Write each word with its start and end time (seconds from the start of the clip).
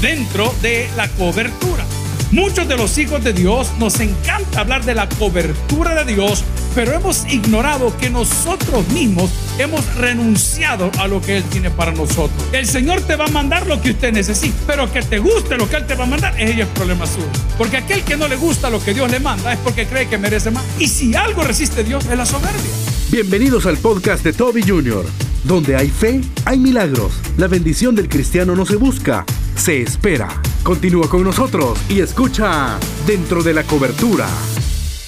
dentro 0.00 0.54
de 0.62 0.88
la 0.96 1.08
cobertura. 1.08 1.84
Muchos 2.32 2.66
de 2.66 2.76
los 2.76 2.98
hijos 2.98 3.22
de 3.22 3.32
Dios 3.32 3.70
nos 3.78 4.00
encanta 4.00 4.60
hablar 4.60 4.84
de 4.84 4.94
la 4.94 5.08
cobertura 5.08 5.94
de 5.94 6.12
Dios, 6.12 6.42
pero 6.74 6.92
hemos 6.92 7.24
ignorado 7.32 7.96
que 7.98 8.10
nosotros 8.10 8.86
mismos 8.88 9.30
hemos 9.58 9.94
renunciado 9.94 10.90
a 10.98 11.06
lo 11.06 11.20
que 11.20 11.36
Él 11.36 11.44
tiene 11.44 11.70
para 11.70 11.92
nosotros. 11.92 12.32
El 12.52 12.66
Señor 12.66 13.00
te 13.02 13.14
va 13.14 13.26
a 13.26 13.30
mandar 13.30 13.66
lo 13.66 13.80
que 13.80 13.92
usted 13.92 14.12
necesita, 14.12 14.56
pero 14.66 14.92
que 14.92 15.02
te 15.02 15.18
guste 15.18 15.56
lo 15.56 15.70
que 15.70 15.76
Él 15.76 15.86
te 15.86 15.94
va 15.94 16.04
a 16.04 16.08
mandar, 16.08 16.34
ese 16.38 16.62
es 16.62 16.68
problema 16.68 17.06
suyo. 17.06 17.28
Porque 17.56 17.76
aquel 17.76 18.02
que 18.02 18.16
no 18.16 18.26
le 18.26 18.36
gusta 18.36 18.70
lo 18.70 18.82
que 18.82 18.92
Dios 18.92 19.10
le 19.10 19.20
manda 19.20 19.52
es 19.52 19.58
porque 19.60 19.86
cree 19.86 20.08
que 20.08 20.18
merece 20.18 20.50
más. 20.50 20.64
Y 20.80 20.88
si 20.88 21.14
algo 21.14 21.44
resiste 21.44 21.84
Dios 21.84 22.04
es 22.06 22.18
la 22.18 22.26
soberbia. 22.26 22.60
Bienvenidos 23.08 23.66
al 23.66 23.78
podcast 23.78 24.24
de 24.24 24.32
Toby 24.32 24.62
Jr., 24.66 25.06
donde 25.44 25.76
hay 25.76 25.90
fe, 25.90 26.20
hay 26.44 26.58
milagros. 26.58 27.12
La 27.36 27.46
bendición 27.46 27.94
del 27.94 28.08
cristiano 28.08 28.56
no 28.56 28.66
se 28.66 28.74
busca, 28.74 29.24
se 29.56 29.82
espera. 29.82 30.28
Continúa 30.62 31.08
con 31.08 31.24
nosotros 31.24 31.78
y 31.88 32.00
escucha 32.00 32.78
Dentro 33.06 33.42
de 33.42 33.54
la 33.54 33.64
Cobertura. 33.64 34.28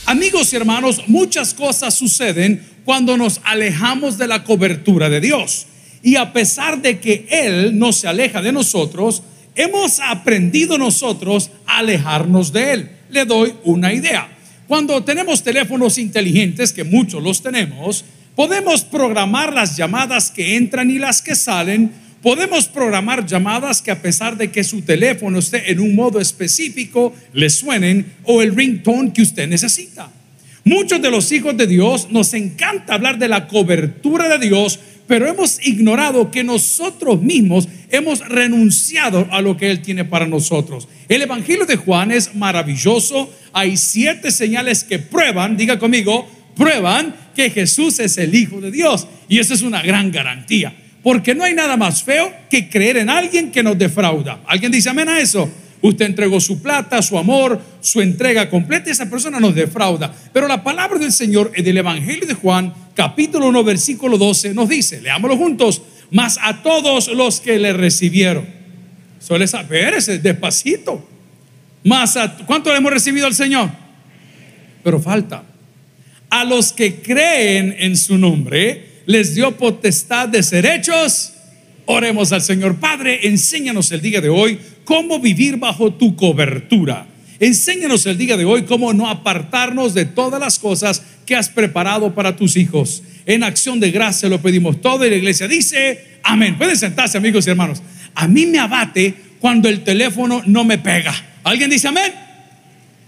Amigos 0.07 0.53
y 0.53 0.57
hermanos, 0.57 1.03
muchas 1.07 1.53
cosas 1.53 1.95
suceden 1.95 2.63
cuando 2.85 3.17
nos 3.17 3.41
alejamos 3.45 4.17
de 4.17 4.27
la 4.27 4.45
cobertura 4.45 5.11
de 5.11 5.21
Dios. 5.21 5.67
Y 6.03 6.17
a 6.17 6.33
pesar 6.33 6.81
de 6.81 6.99
que 6.99 7.27
Él 7.31 7.79
no 7.79 7.93
se 7.93 8.09
aleja 8.09 8.41
de 8.41 8.53
nosotros, 8.53 9.23
hemos 9.55 10.01
aprendido 10.01 10.79
nosotros 10.79 11.51
a 11.67 11.79
alejarnos 11.79 12.53
de 12.53 12.73
Él. 12.73 12.91
Le 13.11 13.25
doy 13.25 13.53
una 13.65 13.93
idea. 13.93 14.29
Cuando 14.67 15.03
tenemos 15.05 15.43
teléfonos 15.43 15.99
inteligentes, 15.99 16.73
que 16.73 16.85
muchos 16.85 17.23
los 17.23 17.43
tenemos, 17.43 18.05
podemos 18.35 18.85
programar 18.85 19.53
las 19.53 19.77
llamadas 19.77 20.31
que 20.31 20.57
entran 20.57 20.91
y 20.91 20.99
las 20.99 21.21
que 21.21 21.35
salen 21.35 22.08
Podemos 22.23 22.67
programar 22.67 23.27
llamadas 23.27 23.81
que 23.81 23.93
a 23.93 24.03
pesar 24.03 24.37
de 24.37 24.51
que 24.51 24.65
su 24.65 24.83
teléfono 24.83 25.39
esté 25.39 25.71
en 25.71 25.79
un 25.79 25.95
modo 25.95 26.21
específico, 26.21 27.15
le 27.33 27.49
suenen 27.49 28.13
o 28.25 28.43
el 28.43 28.57
ringtone 28.57 29.13
que 29.13 29.23
usted 29.23 29.49
necesita. 29.49 30.11
Muchos 30.65 31.01
de 31.01 31.11
los 31.11 31.31
hijos 31.31 31.57
de 31.57 31.67
Dios 31.67 32.09
nos 32.11 32.35
encanta 32.35 32.95
hablar 32.95 33.19
de 33.19 33.29
la 33.29 33.47
cobertura 33.47 34.29
de 34.29 34.49
Dios, 34.49 34.81
pero 35.07 35.29
hemos 35.29 35.65
ignorado 35.65 36.31
que 36.31 36.43
nosotros 36.43 37.23
mismos 37.23 37.69
hemos 37.91 38.21
renunciado 38.29 39.29
a 39.31 39.41
lo 39.41 39.57
que 39.57 39.71
Él 39.71 39.81
tiene 39.81 40.05
para 40.05 40.27
nosotros. 40.27 40.89
El 41.09 41.23
Evangelio 41.23 41.67
de 41.67 41.77
Juan 41.77 42.11
es 42.11 42.35
maravilloso. 42.35 43.33
Hay 43.53 43.77
siete 43.77 44.33
señales 44.33 44.83
que 44.83 44.99
prueban, 44.99 45.57
diga 45.57 45.79
conmigo, 45.79 46.29
prueban 46.57 47.15
que 47.35 47.49
Jesús 47.49 48.01
es 48.01 48.19
el 48.19 48.35
Hijo 48.35 48.61
de 48.61 48.73
Dios. 48.73 49.07
Y 49.29 49.39
esa 49.39 49.55
es 49.55 49.63
una 49.63 49.81
gran 49.83 50.11
garantía. 50.11 50.75
Porque 51.09 51.35
no 51.35 51.43
hay 51.43 51.55
nada 51.55 51.79
más 51.79 52.03
feo 52.03 52.31
que 52.51 52.69
creer 52.69 52.99
en 52.99 53.09
alguien 53.09 53.51
que 53.51 53.63
nos 53.63 53.79
defrauda. 53.79 54.41
¿Alguien 54.47 54.71
dice 54.71 54.91
amén 54.91 55.09
a 55.09 55.19
eso? 55.19 55.51
Usted 55.81 56.05
entregó 56.05 56.39
su 56.39 56.61
plata, 56.61 57.01
su 57.01 57.17
amor, 57.17 57.59
su 57.81 58.03
entrega 58.03 58.51
completa 58.51 58.91
y 58.91 58.93
esa 58.93 59.09
persona 59.09 59.41
nos 59.41 59.55
defrauda. 59.55 60.15
Pero 60.35 60.47
la 60.47 60.63
palabra 60.63 60.99
del 60.99 61.11
Señor 61.11 61.51
en 61.55 61.67
el 61.67 61.79
Evangelio 61.79 62.27
de 62.27 62.35
Juan, 62.35 62.75
capítulo 62.95 63.49
1, 63.49 63.65
versículo 63.65 64.19
12, 64.19 64.53
nos 64.53 64.69
dice, 64.69 65.01
leámoslo 65.01 65.39
juntos, 65.39 65.81
más 66.11 66.39
a 66.43 66.63
todos 66.63 67.09
los 67.09 67.41
que 67.41 67.59
le 67.59 67.73
recibieron. 67.73 68.47
Suele 69.19 69.47
saber 69.47 69.95
ese 69.95 70.19
despacito. 70.19 71.09
Más 71.85 72.19
a, 72.19 72.37
¿cuánto 72.45 72.71
le 72.71 72.77
hemos 72.77 72.93
recibido 72.93 73.27
al 73.27 73.35
Señor? 73.35 73.71
Pero 74.85 75.01
falta. 75.01 75.43
A 76.29 76.45
los 76.45 76.75
que 76.75 76.97
creen 76.97 77.75
en 77.79 77.97
su 77.97 78.19
nombre, 78.19 78.88
les 79.09 79.35
dio 79.35 79.57
potestad 79.57 80.29
de 80.29 80.43
ser 80.43 80.67
hechos. 80.67 81.33
Oremos 81.87 82.31
al 82.31 82.43
Señor. 82.43 82.77
Padre, 82.77 83.27
enséñanos 83.27 83.91
el 83.91 84.03
día 84.03 84.21
de 84.21 84.29
hoy 84.29 84.59
cómo 84.85 85.19
vivir 85.19 85.57
bajo 85.57 85.95
tu 85.95 86.15
cobertura. 86.15 87.07
Enséñanos 87.41 88.05
el 88.05 88.19
día 88.19 88.37
de 88.37 88.45
hoy 88.45 88.65
cómo 88.65 88.93
no 88.93 89.09
apartarnos 89.09 89.95
de 89.95 90.05
todas 90.05 90.39
las 90.39 90.59
cosas 90.59 91.03
que 91.25 91.35
has 91.35 91.49
preparado 91.49 92.15
para 92.15 92.37
tus 92.37 92.59
hijos. 92.59 93.03
En 93.25 93.45
acción 93.45 93.81
de 93.81 93.91
gracia 93.91 94.29
lo 94.29 94.43
pedimos 94.43 94.79
todo 94.83 95.07
y 95.07 95.11
la 95.11 95.17
iglesia 95.17 95.49
dice, 95.49 96.19
amén. 96.23 96.59
Pueden 96.59 96.77
sentarse 96.77 97.17
amigos 97.17 97.47
y 97.47 97.51
hermanos. 97.51 97.83
A 98.15 98.29
mí 98.29 98.45
me 98.45 98.59
abate 98.59 99.15
cuando 99.41 99.71
el 99.71 99.85
teléfono 99.85 100.43
no 100.45 100.65
me 100.65 100.77
pega. 100.77 101.15
¿Alguien 101.45 101.71
dice 101.71 101.89
amén? 101.89 102.13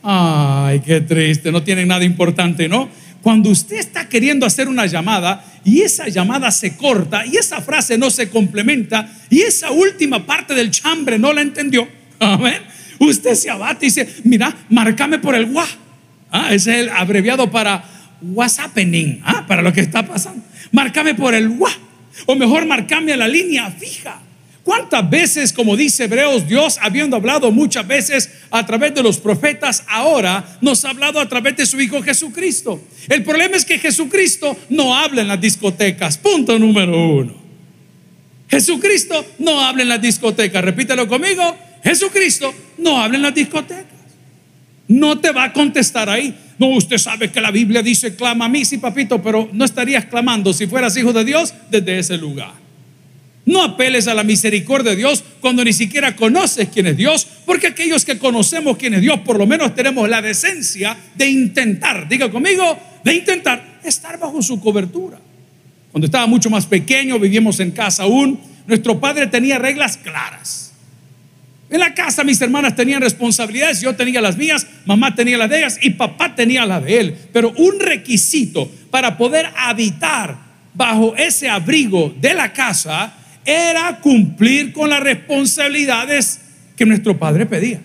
Ay, 0.02 0.80
qué 0.80 1.02
triste, 1.02 1.52
no 1.52 1.62
tiene 1.62 1.84
nada 1.84 2.06
importante, 2.06 2.70
¿no? 2.70 2.88
Cuando 3.20 3.50
usted 3.50 3.76
está 3.76 4.08
queriendo 4.08 4.46
hacer 4.46 4.66
una 4.66 4.86
llamada 4.86 5.44
y 5.64 5.82
esa 5.82 6.08
llamada 6.08 6.50
se 6.50 6.76
corta 6.76 7.24
y 7.26 7.36
esa 7.36 7.60
frase 7.60 7.98
no 7.98 8.10
se 8.10 8.30
complementa 8.30 9.10
y 9.28 9.40
esa 9.40 9.70
última 9.70 10.24
parte 10.26 10.54
del 10.54 10.70
chambre 10.70 11.18
no 11.18 11.32
la 11.32 11.42
entendió, 11.42 11.88
amén. 12.20 12.62
Usted 12.98 13.34
se 13.34 13.48
abate 13.48 13.86
y 13.86 13.88
dice, 13.88 14.08
mira, 14.24 14.54
marcame 14.68 15.18
por 15.18 15.34
el 15.34 15.46
WA. 15.46 15.66
Ah, 16.30 16.52
ese 16.52 16.72
es 16.72 16.78
el 16.82 16.88
abreviado 16.90 17.50
para 17.50 17.82
WhatsApping, 18.20 19.22
ah, 19.24 19.46
para 19.46 19.62
lo 19.62 19.72
que 19.72 19.80
está 19.80 20.06
pasando. 20.06 20.42
Marcame 20.70 21.14
por 21.14 21.34
el 21.34 21.48
WA. 21.48 21.70
O 22.26 22.36
mejor, 22.36 22.66
marcame 22.66 23.14
a 23.14 23.16
la 23.16 23.26
línea 23.26 23.70
fija. 23.70 24.20
¿Cuántas 24.62 25.08
veces, 25.08 25.52
como 25.52 25.76
dice 25.76 26.04
Hebreos, 26.04 26.46
Dios, 26.46 26.78
habiendo 26.80 27.16
hablado 27.16 27.50
muchas 27.50 27.86
veces 27.86 28.30
a 28.50 28.64
través 28.66 28.94
de 28.94 29.02
los 29.02 29.18
profetas, 29.18 29.84
ahora 29.88 30.58
nos 30.60 30.84
ha 30.84 30.90
hablado 30.90 31.18
a 31.18 31.28
través 31.28 31.56
de 31.56 31.64
su 31.64 31.80
Hijo 31.80 32.02
Jesucristo? 32.02 32.80
El 33.08 33.22
problema 33.22 33.56
es 33.56 33.64
que 33.64 33.78
Jesucristo 33.78 34.56
no 34.68 34.94
habla 34.94 35.22
en 35.22 35.28
las 35.28 35.40
discotecas. 35.40 36.18
Punto 36.18 36.58
número 36.58 37.10
uno. 37.10 37.34
Jesucristo 38.48 39.24
no 39.38 39.60
habla 39.60 39.82
en 39.82 39.88
las 39.88 40.02
discotecas. 40.02 40.62
Repítelo 40.62 41.08
conmigo. 41.08 41.56
Jesucristo 41.82 42.52
no 42.78 43.00
habla 43.00 43.16
en 43.16 43.22
las 43.22 43.34
discotecas. 43.34 43.86
No 44.88 45.18
te 45.18 45.30
va 45.30 45.44
a 45.44 45.52
contestar 45.52 46.10
ahí. 46.10 46.36
No, 46.58 46.66
usted 46.68 46.98
sabe 46.98 47.30
que 47.30 47.40
la 47.40 47.50
Biblia 47.50 47.80
dice, 47.80 48.14
clama 48.14 48.44
a 48.44 48.48
mí, 48.48 48.64
sí, 48.66 48.76
papito, 48.76 49.22
pero 49.22 49.48
no 49.52 49.64
estarías 49.64 50.04
clamando 50.04 50.52
si 50.52 50.66
fueras 50.66 50.96
hijo 50.96 51.12
de 51.12 51.24
Dios 51.24 51.54
desde 51.70 51.98
ese 51.98 52.18
lugar. 52.18 52.52
No 53.50 53.64
apeles 53.64 54.06
a 54.06 54.14
la 54.14 54.22
misericordia 54.22 54.92
de 54.92 54.98
Dios 54.98 55.24
cuando 55.40 55.64
ni 55.64 55.72
siquiera 55.72 56.14
conoces 56.14 56.68
quién 56.68 56.86
es 56.86 56.96
Dios, 56.96 57.26
porque 57.44 57.66
aquellos 57.66 58.04
que 58.04 58.16
conocemos 58.16 58.76
quién 58.76 58.94
es 58.94 59.00
Dios, 59.00 59.18
por 59.20 59.36
lo 59.36 59.44
menos 59.44 59.74
tenemos 59.74 60.08
la 60.08 60.22
decencia 60.22 60.96
de 61.16 61.28
intentar, 61.28 62.08
diga 62.08 62.30
conmigo, 62.30 62.78
de 63.02 63.12
intentar 63.12 63.80
estar 63.82 64.20
bajo 64.20 64.40
su 64.40 64.60
cobertura. 64.60 65.18
Cuando 65.90 66.06
estaba 66.06 66.28
mucho 66.28 66.48
más 66.48 66.64
pequeño, 66.64 67.18
vivíamos 67.18 67.58
en 67.58 67.72
casa 67.72 68.04
aún, 68.04 68.38
nuestro 68.68 69.00
padre 69.00 69.26
tenía 69.26 69.58
reglas 69.58 69.96
claras. 69.96 70.72
En 71.68 71.80
la 71.80 71.92
casa 71.92 72.22
mis 72.22 72.40
hermanas 72.40 72.76
tenían 72.76 73.02
responsabilidades, 73.02 73.80
yo 73.80 73.96
tenía 73.96 74.20
las 74.20 74.36
mías, 74.36 74.64
mamá 74.86 75.16
tenía 75.16 75.36
las 75.36 75.50
de 75.50 75.58
ellas 75.58 75.78
y 75.82 75.90
papá 75.90 76.36
tenía 76.36 76.64
las 76.66 76.84
de 76.84 77.00
él. 77.00 77.16
Pero 77.32 77.52
un 77.56 77.80
requisito 77.80 78.70
para 78.92 79.16
poder 79.18 79.50
habitar 79.56 80.38
bajo 80.72 81.16
ese 81.16 81.48
abrigo 81.48 82.14
de 82.20 82.34
la 82.34 82.52
casa 82.52 83.16
era 83.44 84.00
cumplir 84.00 84.72
con 84.72 84.90
las 84.90 85.00
responsabilidades 85.00 86.40
que 86.76 86.86
nuestro 86.86 87.18
Padre 87.18 87.46
pedía. 87.46 87.80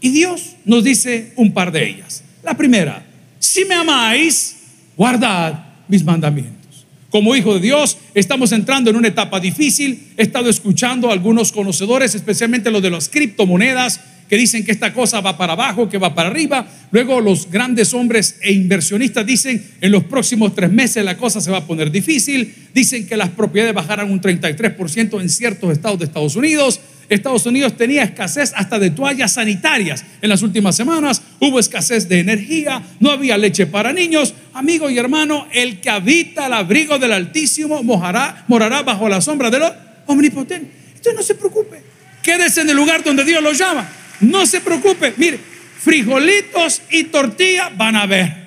Y 0.00 0.10
Dios 0.10 0.56
nos 0.64 0.84
dice 0.84 1.32
un 1.36 1.52
par 1.52 1.72
de 1.72 1.88
ellas. 1.88 2.22
La 2.42 2.56
primera, 2.56 3.04
si 3.38 3.64
me 3.64 3.74
amáis, 3.74 4.56
guardad 4.96 5.66
mis 5.88 6.04
mandamientos. 6.04 6.86
Como 7.10 7.34
hijo 7.34 7.54
de 7.54 7.60
Dios, 7.60 7.98
estamos 8.14 8.52
entrando 8.52 8.90
en 8.90 8.96
una 8.96 9.08
etapa 9.08 9.40
difícil. 9.40 10.08
He 10.16 10.22
estado 10.22 10.50
escuchando 10.50 11.08
a 11.08 11.12
algunos 11.12 11.52
conocedores, 11.52 12.14
especialmente 12.14 12.70
los 12.70 12.82
de 12.82 12.90
las 12.90 13.08
criptomonedas, 13.08 14.00
que 14.28 14.36
dicen 14.36 14.64
que 14.64 14.72
esta 14.72 14.92
cosa 14.92 15.20
va 15.20 15.36
para 15.36 15.52
abajo, 15.52 15.88
que 15.88 15.98
va 15.98 16.14
para 16.14 16.28
arriba. 16.28 16.66
Luego 16.90 17.20
los 17.20 17.50
grandes 17.50 17.94
hombres 17.94 18.38
e 18.40 18.52
inversionistas 18.52 19.24
dicen 19.24 19.64
en 19.80 19.92
los 19.92 20.04
próximos 20.04 20.54
tres 20.54 20.70
meses 20.70 21.04
la 21.04 21.16
cosa 21.16 21.40
se 21.40 21.50
va 21.50 21.58
a 21.58 21.66
poner 21.66 21.90
difícil. 21.90 22.54
Dicen 22.74 23.06
que 23.06 23.16
las 23.16 23.30
propiedades 23.30 23.74
bajarán 23.74 24.10
un 24.10 24.20
33% 24.20 25.20
en 25.20 25.28
ciertos 25.28 25.72
estados 25.72 25.98
de 25.98 26.06
Estados 26.06 26.36
Unidos. 26.36 26.80
Estados 27.08 27.46
Unidos 27.46 27.76
tenía 27.76 28.02
escasez 28.02 28.52
hasta 28.56 28.78
de 28.78 28.90
toallas 28.90 29.34
sanitarias 29.34 30.04
en 30.20 30.28
las 30.28 30.42
últimas 30.42 30.74
semanas. 30.74 31.22
Hubo 31.38 31.60
escasez 31.60 32.08
de 32.08 32.18
energía, 32.18 32.82
no 32.98 33.10
había 33.10 33.38
leche 33.38 33.66
para 33.66 33.92
niños. 33.92 34.34
Amigo 34.54 34.90
y 34.90 34.98
hermano, 34.98 35.46
el 35.52 35.80
que 35.80 35.90
habita 35.90 36.46
el 36.46 36.52
abrigo 36.52 36.98
del 36.98 37.12
Altísimo 37.12 37.82
mojará, 37.82 38.44
morará 38.48 38.82
bajo 38.82 39.08
la 39.08 39.20
sombra 39.20 39.50
de 39.50 39.60
los 39.60 39.72
omnipotentes. 40.06 40.70
Entonces 40.88 41.14
no 41.14 41.22
se 41.22 41.34
preocupe. 41.36 41.80
Quédese 42.22 42.62
en 42.62 42.70
el 42.70 42.76
lugar 42.76 43.04
donde 43.04 43.24
Dios 43.24 43.40
lo 43.40 43.52
llama. 43.52 43.88
No 44.20 44.46
se 44.46 44.60
preocupe, 44.60 45.14
mire, 45.16 45.38
frijolitos 45.78 46.82
y 46.90 47.04
tortilla 47.04 47.70
van 47.76 47.96
a 47.96 48.06
ver. 48.06 48.46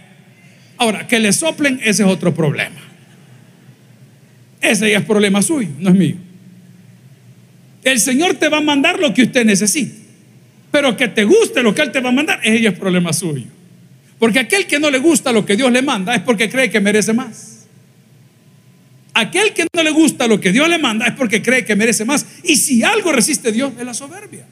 Ahora, 0.78 1.08
que 1.08 1.20
le 1.20 1.34
soplen, 1.34 1.80
ese 1.84 2.04
es 2.04 2.10
otro 2.10 2.34
problema. 2.34 2.80
Ese 4.62 4.92
ya 4.92 5.00
es 5.00 5.06
problema 5.06 5.42
suyo, 5.42 5.70
no 5.80 5.90
es 5.90 5.96
mío. 5.96 6.16
El 7.84 8.00
Señor 8.00 8.36
te 8.36 8.50
va 8.50 8.58
a 8.58 8.62
mandar 8.62 9.00
lo 9.00 9.14
que 9.14 9.24
usted 9.24 9.46
necesite, 9.46 9.96
pero 10.72 10.98
que 10.98 11.08
te 11.08 11.24
guste 11.24 11.64
lo 11.64 11.74
que 11.74 11.82
Él 11.82 11.92
te 11.92 12.02
va 12.02 12.10
a 12.10 12.14
mandar, 12.14 12.40
ese 12.44 12.62
ya 12.62 12.70
es 12.70 12.80
problema 12.80 13.14
suyo. 13.14 13.46
Porque 14.20 14.40
aquel 14.40 14.68
que 14.68 14.80
no 14.80 14.90
le 14.90 15.00
gusta 15.00 15.32
lo 15.32 15.46
que 15.46 15.56
Dios 15.56 15.72
le 15.72 15.82
manda 15.82 16.14
es 16.14 16.22
porque 16.22 16.50
cree 16.50 16.70
que 16.70 16.82
merece 16.82 17.14
más. 17.14 17.68
Aquel 19.14 19.54
que 19.54 19.66
no 19.74 19.84
le 19.84 19.92
gusta 19.92 20.28
lo 20.28 20.40
que 20.40 20.52
Dios 20.52 20.68
le 20.70 20.78
manda 20.78 21.08
es 21.08 21.14
porque 21.14 21.42
cree 21.42 21.66
que 21.66 21.76
merece 21.76 22.06
más. 22.06 22.26
Y 22.44 22.58
si 22.58 22.84
algo 22.84 23.12
resiste 23.12 23.52
Dios, 23.52 23.74
es 23.80 23.86
la 23.86 23.94
soberbia. 23.94 24.46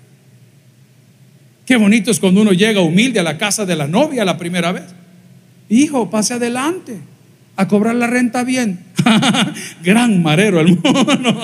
Qué 1.68 1.76
bonito 1.76 2.12
es 2.12 2.22
cuando 2.22 2.42
uno 2.42 2.54
llega 2.54 2.80
humilde 2.80 3.20
a 3.20 3.24
la 3.24 3.38
casa 3.38 3.66
de 3.66 3.76
la 3.76 3.88
novia 3.88 4.24
la 4.24 4.38
primera 4.38 4.72
vez. 4.72 4.86
Hijo, 5.68 6.10
pase 6.10 6.34
adelante 6.34 6.98
a 7.58 7.68
cobrar 7.68 7.94
la 7.96 8.08
renta 8.08 8.46
bien. 8.46 8.80
Gran 9.84 10.24
marero 10.24 10.62
el 10.62 10.80
mono. 10.84 11.42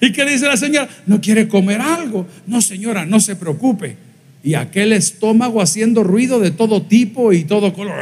¿Y 0.00 0.12
qué 0.12 0.24
dice 0.24 0.46
la 0.46 0.56
señora? 0.56 0.88
No 1.06 1.20
quiere 1.20 1.46
comer 1.46 1.82
algo. 1.82 2.26
No, 2.46 2.62
señora, 2.62 3.04
no 3.04 3.20
se 3.20 3.36
preocupe. 3.36 3.98
Y 4.42 4.54
aquel 4.54 4.94
estómago 4.94 5.60
haciendo 5.60 6.02
ruido 6.04 6.40
de 6.40 6.52
todo 6.52 6.80
tipo 6.80 7.34
y 7.34 7.44
todo 7.44 7.74
color. 7.74 7.94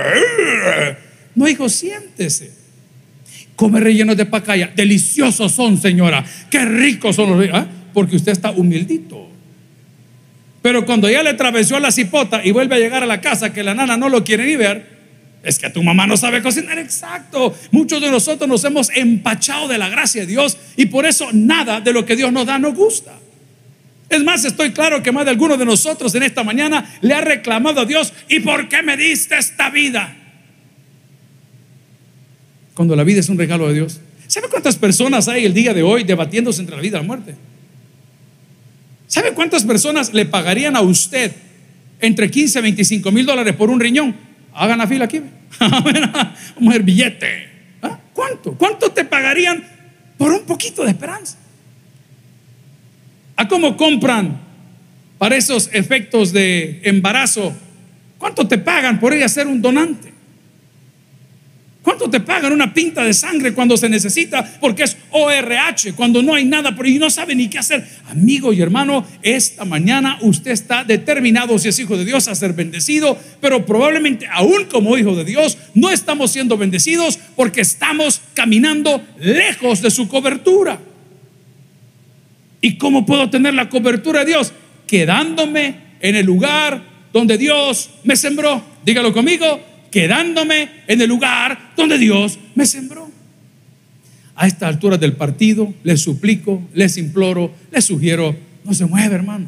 No, 1.34 1.48
hijo, 1.48 1.68
siéntese. 1.68 2.52
Come 3.56 3.80
rellenos 3.80 4.16
de 4.16 4.26
pacaya. 4.26 4.70
Deliciosos 4.76 5.50
son, 5.50 5.76
señora. 5.76 6.24
Qué 6.48 6.64
ricos 6.64 7.16
son 7.16 7.36
los 7.36 7.48
¿Ah? 7.52 7.66
Porque 7.92 8.14
usted 8.14 8.30
está 8.30 8.52
humildito. 8.52 9.27
Pero 10.68 10.84
cuando 10.84 11.08
ya 11.08 11.22
le 11.22 11.30
atravesó 11.30 11.80
la 11.80 11.90
cipota 11.90 12.44
y 12.44 12.50
vuelve 12.50 12.76
a 12.76 12.78
llegar 12.78 13.02
a 13.02 13.06
la 13.06 13.22
casa 13.22 13.54
que 13.54 13.62
la 13.62 13.74
nana 13.74 13.96
no 13.96 14.10
lo 14.10 14.22
quiere 14.22 14.44
ni 14.44 14.54
ver, 14.54 14.84
es 15.42 15.58
que 15.58 15.70
tu 15.70 15.82
mamá 15.82 16.06
no 16.06 16.14
sabe 16.18 16.42
cocinar. 16.42 16.78
Exacto. 16.78 17.56
Muchos 17.70 18.02
de 18.02 18.10
nosotros 18.10 18.46
nos 18.46 18.62
hemos 18.64 18.90
empachado 18.94 19.66
de 19.66 19.78
la 19.78 19.88
gracia 19.88 20.20
de 20.20 20.26
Dios 20.26 20.58
y 20.76 20.84
por 20.84 21.06
eso 21.06 21.30
nada 21.32 21.80
de 21.80 21.90
lo 21.94 22.04
que 22.04 22.16
Dios 22.16 22.30
nos 22.32 22.44
da 22.44 22.58
nos 22.58 22.74
gusta. 22.74 23.14
Es 24.10 24.22
más, 24.22 24.44
estoy 24.44 24.72
claro 24.72 25.02
que 25.02 25.10
más 25.10 25.24
de 25.24 25.30
alguno 25.30 25.56
de 25.56 25.64
nosotros 25.64 26.14
en 26.14 26.24
esta 26.24 26.44
mañana 26.44 26.84
le 27.00 27.14
ha 27.14 27.22
reclamado 27.22 27.80
a 27.80 27.86
Dios, 27.86 28.12
¿y 28.28 28.40
por 28.40 28.68
qué 28.68 28.82
me 28.82 28.98
diste 28.98 29.38
esta 29.38 29.70
vida? 29.70 30.14
Cuando 32.74 32.94
la 32.94 33.04
vida 33.04 33.20
es 33.20 33.30
un 33.30 33.38
regalo 33.38 33.68
de 33.68 33.72
Dios. 33.72 34.00
¿Sabe 34.26 34.50
cuántas 34.50 34.76
personas 34.76 35.28
hay 35.28 35.46
el 35.46 35.54
día 35.54 35.72
de 35.72 35.82
hoy 35.82 36.04
debatiéndose 36.04 36.60
entre 36.60 36.76
la 36.76 36.82
vida 36.82 36.98
y 36.98 37.00
la 37.00 37.06
muerte? 37.06 37.47
¿Sabe 39.08 39.32
cuántas 39.32 39.64
personas 39.64 40.12
le 40.12 40.26
pagarían 40.26 40.76
a 40.76 40.82
usted 40.82 41.32
entre 41.98 42.30
15 42.30 42.58
y 42.58 42.62
25 42.62 43.10
mil 43.10 43.24
dólares 43.24 43.56
por 43.56 43.70
un 43.70 43.80
riñón? 43.80 44.14
Hagan 44.54 44.78
la 44.78 44.86
fila 44.86 45.06
aquí. 45.06 45.22
Vamos 45.58 46.74
a 46.74 46.78
billete. 46.78 47.48
¿Ah? 47.82 47.98
¿Cuánto? 48.12 48.52
¿Cuánto 48.52 48.92
te 48.92 49.06
pagarían 49.06 49.64
por 50.18 50.30
un 50.30 50.42
poquito 50.42 50.84
de 50.84 50.90
esperanza? 50.90 51.38
¿A 53.34 53.48
cómo 53.48 53.78
compran 53.78 54.38
para 55.16 55.36
esos 55.36 55.70
efectos 55.72 56.32
de 56.32 56.82
embarazo? 56.84 57.56
¿Cuánto 58.18 58.46
te 58.46 58.58
pagan 58.58 59.00
por 59.00 59.14
ir 59.14 59.24
a 59.24 59.28
ser 59.28 59.46
un 59.46 59.62
donante? 59.62 60.12
¿Cuánto 61.88 62.10
te 62.10 62.20
pagan 62.20 62.52
una 62.52 62.74
pinta 62.74 63.02
de 63.02 63.14
sangre 63.14 63.54
cuando 63.54 63.74
se 63.74 63.88
necesita? 63.88 64.44
Porque 64.60 64.82
es 64.82 64.94
ORH, 65.10 65.94
cuando 65.96 66.22
no 66.22 66.34
hay 66.34 66.44
nada 66.44 66.76
por 66.76 66.86
y 66.86 66.98
no 66.98 67.08
sabe 67.08 67.34
ni 67.34 67.48
qué 67.48 67.56
hacer. 67.56 67.82
Amigo 68.10 68.52
y 68.52 68.60
hermano, 68.60 69.06
esta 69.22 69.64
mañana 69.64 70.18
usted 70.20 70.50
está 70.50 70.84
determinado, 70.84 71.58
si 71.58 71.68
es 71.68 71.78
hijo 71.78 71.96
de 71.96 72.04
Dios, 72.04 72.28
a 72.28 72.34
ser 72.34 72.52
bendecido, 72.52 73.18
pero 73.40 73.64
probablemente 73.64 74.28
aún 74.30 74.66
como 74.66 74.98
hijo 74.98 75.16
de 75.16 75.24
Dios, 75.24 75.56
no 75.72 75.88
estamos 75.88 76.30
siendo 76.30 76.58
bendecidos 76.58 77.18
porque 77.34 77.62
estamos 77.62 78.20
caminando 78.34 79.02
lejos 79.18 79.80
de 79.80 79.90
su 79.90 80.08
cobertura. 80.08 80.78
¿Y 82.60 82.76
cómo 82.76 83.06
puedo 83.06 83.30
tener 83.30 83.54
la 83.54 83.70
cobertura 83.70 84.20
de 84.20 84.32
Dios? 84.32 84.52
Quedándome 84.86 85.74
en 86.00 86.16
el 86.16 86.26
lugar 86.26 86.82
donde 87.14 87.38
Dios 87.38 87.88
me 88.04 88.14
sembró. 88.14 88.62
Dígalo 88.84 89.14
conmigo, 89.14 89.58
quedándome 89.90 90.68
en 90.86 91.00
el 91.00 91.08
lugar 91.08 91.72
donde 91.76 91.98
Dios 91.98 92.38
me 92.54 92.66
sembró. 92.66 93.10
A 94.34 94.46
esta 94.46 94.68
altura 94.68 94.96
del 94.96 95.14
partido 95.14 95.74
les 95.82 96.00
suplico, 96.00 96.62
les 96.72 96.96
imploro, 96.96 97.52
les 97.72 97.84
sugiero, 97.84 98.36
no 98.64 98.72
se 98.72 98.86
mueve 98.86 99.14
hermano. 99.14 99.46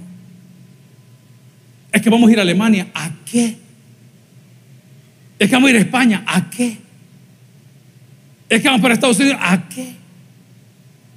Es 1.93 2.03
que 2.03 2.11
vamos 2.11 2.29
a 2.29 2.33
ir 2.33 2.39
a 2.39 2.43
Alemania, 2.43 2.89
¿a 2.95 3.13
qué? 3.25 3.57
Es 5.39 5.49
que 5.49 5.55
vamos 5.55 5.69
a 5.69 5.71
ir 5.71 5.77
a 5.77 5.81
España, 5.81 6.25
¿a 6.27 6.51
qué? 6.51 6.77
Es 8.49 8.61
que 8.61 8.69
vamos 8.69 8.83
para 8.83 8.95
Estados 8.95 9.19
Unidos, 9.19 9.39
¿a 9.41 9.69
qué? 9.69 9.95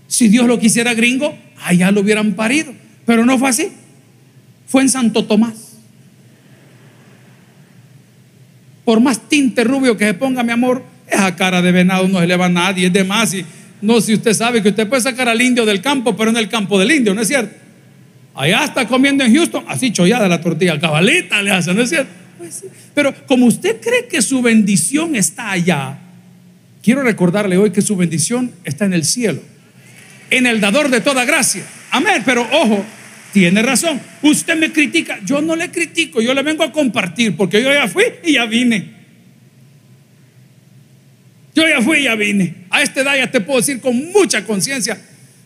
Si 0.08 0.28
Dios 0.28 0.46
lo 0.46 0.60
quisiera 0.60 0.94
gringo, 0.94 1.36
allá 1.64 1.90
lo 1.92 2.02
hubieran 2.02 2.34
parido. 2.34 2.72
Pero 3.06 3.26
no 3.26 3.40
fue 3.40 3.50
así. 3.50 3.70
Fue 4.68 4.84
en 4.84 4.90
Santo 4.90 5.26
Tomás. 5.26 5.73
Por 8.86 9.00
más 9.00 9.30
tinte 9.30 9.64
rubio 9.64 9.98
que 9.98 10.06
se 10.06 10.14
ponga, 10.14 10.44
mi 10.44 10.52
amor, 10.52 10.84
esa 11.08 11.36
cara 11.36 11.62
de 11.62 11.72
venado 11.72 12.08
no 12.08 12.20
se 12.20 12.28
le 12.28 12.36
va 12.36 12.46
a 12.46 12.50
nadie, 12.50 12.88
es 12.88 12.94
de 12.94 13.04
más. 13.04 13.34
Y 13.34 13.46
no, 13.82 14.02
si 14.02 14.14
usted 14.14 14.34
sabe 14.34 14.62
que 14.62 14.70
usted 14.70 14.88
puede 14.88 15.02
sacar 15.02 15.28
al 15.30 15.42
indio 15.42 15.66
del 15.66 15.82
campo, 15.82 16.16
pero 16.16 16.30
en 16.30 16.38
el 16.38 16.50
campo 16.50 16.80
del 16.80 16.92
indio, 16.92 17.14
¿no 17.14 17.22
es 17.22 17.28
cierto? 17.28 17.56
Allá 18.36 18.66
está 18.66 18.88
comiendo 18.88 19.24
en 19.24 19.36
Houston, 19.36 19.64
así 19.68 19.92
chollada 19.92 20.28
la 20.28 20.42
tortilla, 20.42 20.80
cabalita 20.80 21.42
le 21.42 21.52
hacen, 21.52 21.76
¿no 21.76 21.84
es 21.84 21.90
cierto? 21.90 22.12
Pues 22.38 22.66
pero 22.94 23.14
como 23.28 23.46
usted 23.46 23.80
cree 23.80 24.08
que 24.08 24.22
su 24.22 24.42
bendición 24.42 25.16
está 25.16 25.52
allá, 25.52 26.00
quiero 26.82 27.04
recordarle 27.04 27.58
hoy 27.58 27.72
que 27.72 27.82
su 27.82 27.96
bendición 27.96 28.52
está 28.64 28.86
en 28.86 28.94
el 28.94 29.06
cielo, 29.06 29.42
en 30.30 30.48
el 30.48 30.60
dador 30.60 30.90
de 30.90 31.02
toda 31.02 31.26
gracia. 31.26 31.64
Amén, 31.92 32.24
pero 32.26 32.48
ojo, 32.52 32.84
tiene 33.34 33.64
razón. 33.64 34.00
Usted 34.22 34.56
me 34.56 34.72
critica. 34.72 35.20
Yo 35.26 35.42
no 35.42 35.56
le 35.56 35.72
critico. 35.72 36.22
Yo 36.22 36.34
le 36.34 36.44
vengo 36.44 36.64
a 36.64 36.72
compartir 36.72 37.36
porque 37.36 37.62
yo 37.62 37.74
ya 37.74 37.88
fui 37.88 38.06
y 38.24 38.34
ya 38.34 38.46
vine. 38.46 38.94
Yo 41.56 41.68
ya 41.68 41.82
fui 41.82 41.98
y 41.98 42.04
ya 42.04 42.16
vine. 42.16 42.54
A 42.70 42.84
esta 42.84 43.02
edad 43.02 43.18
ya 43.18 43.32
te 43.32 43.42
puedo 43.42 43.60
decir 43.60 43.82
con 43.82 44.12
mucha 44.12 44.46
conciencia. 44.46 45.02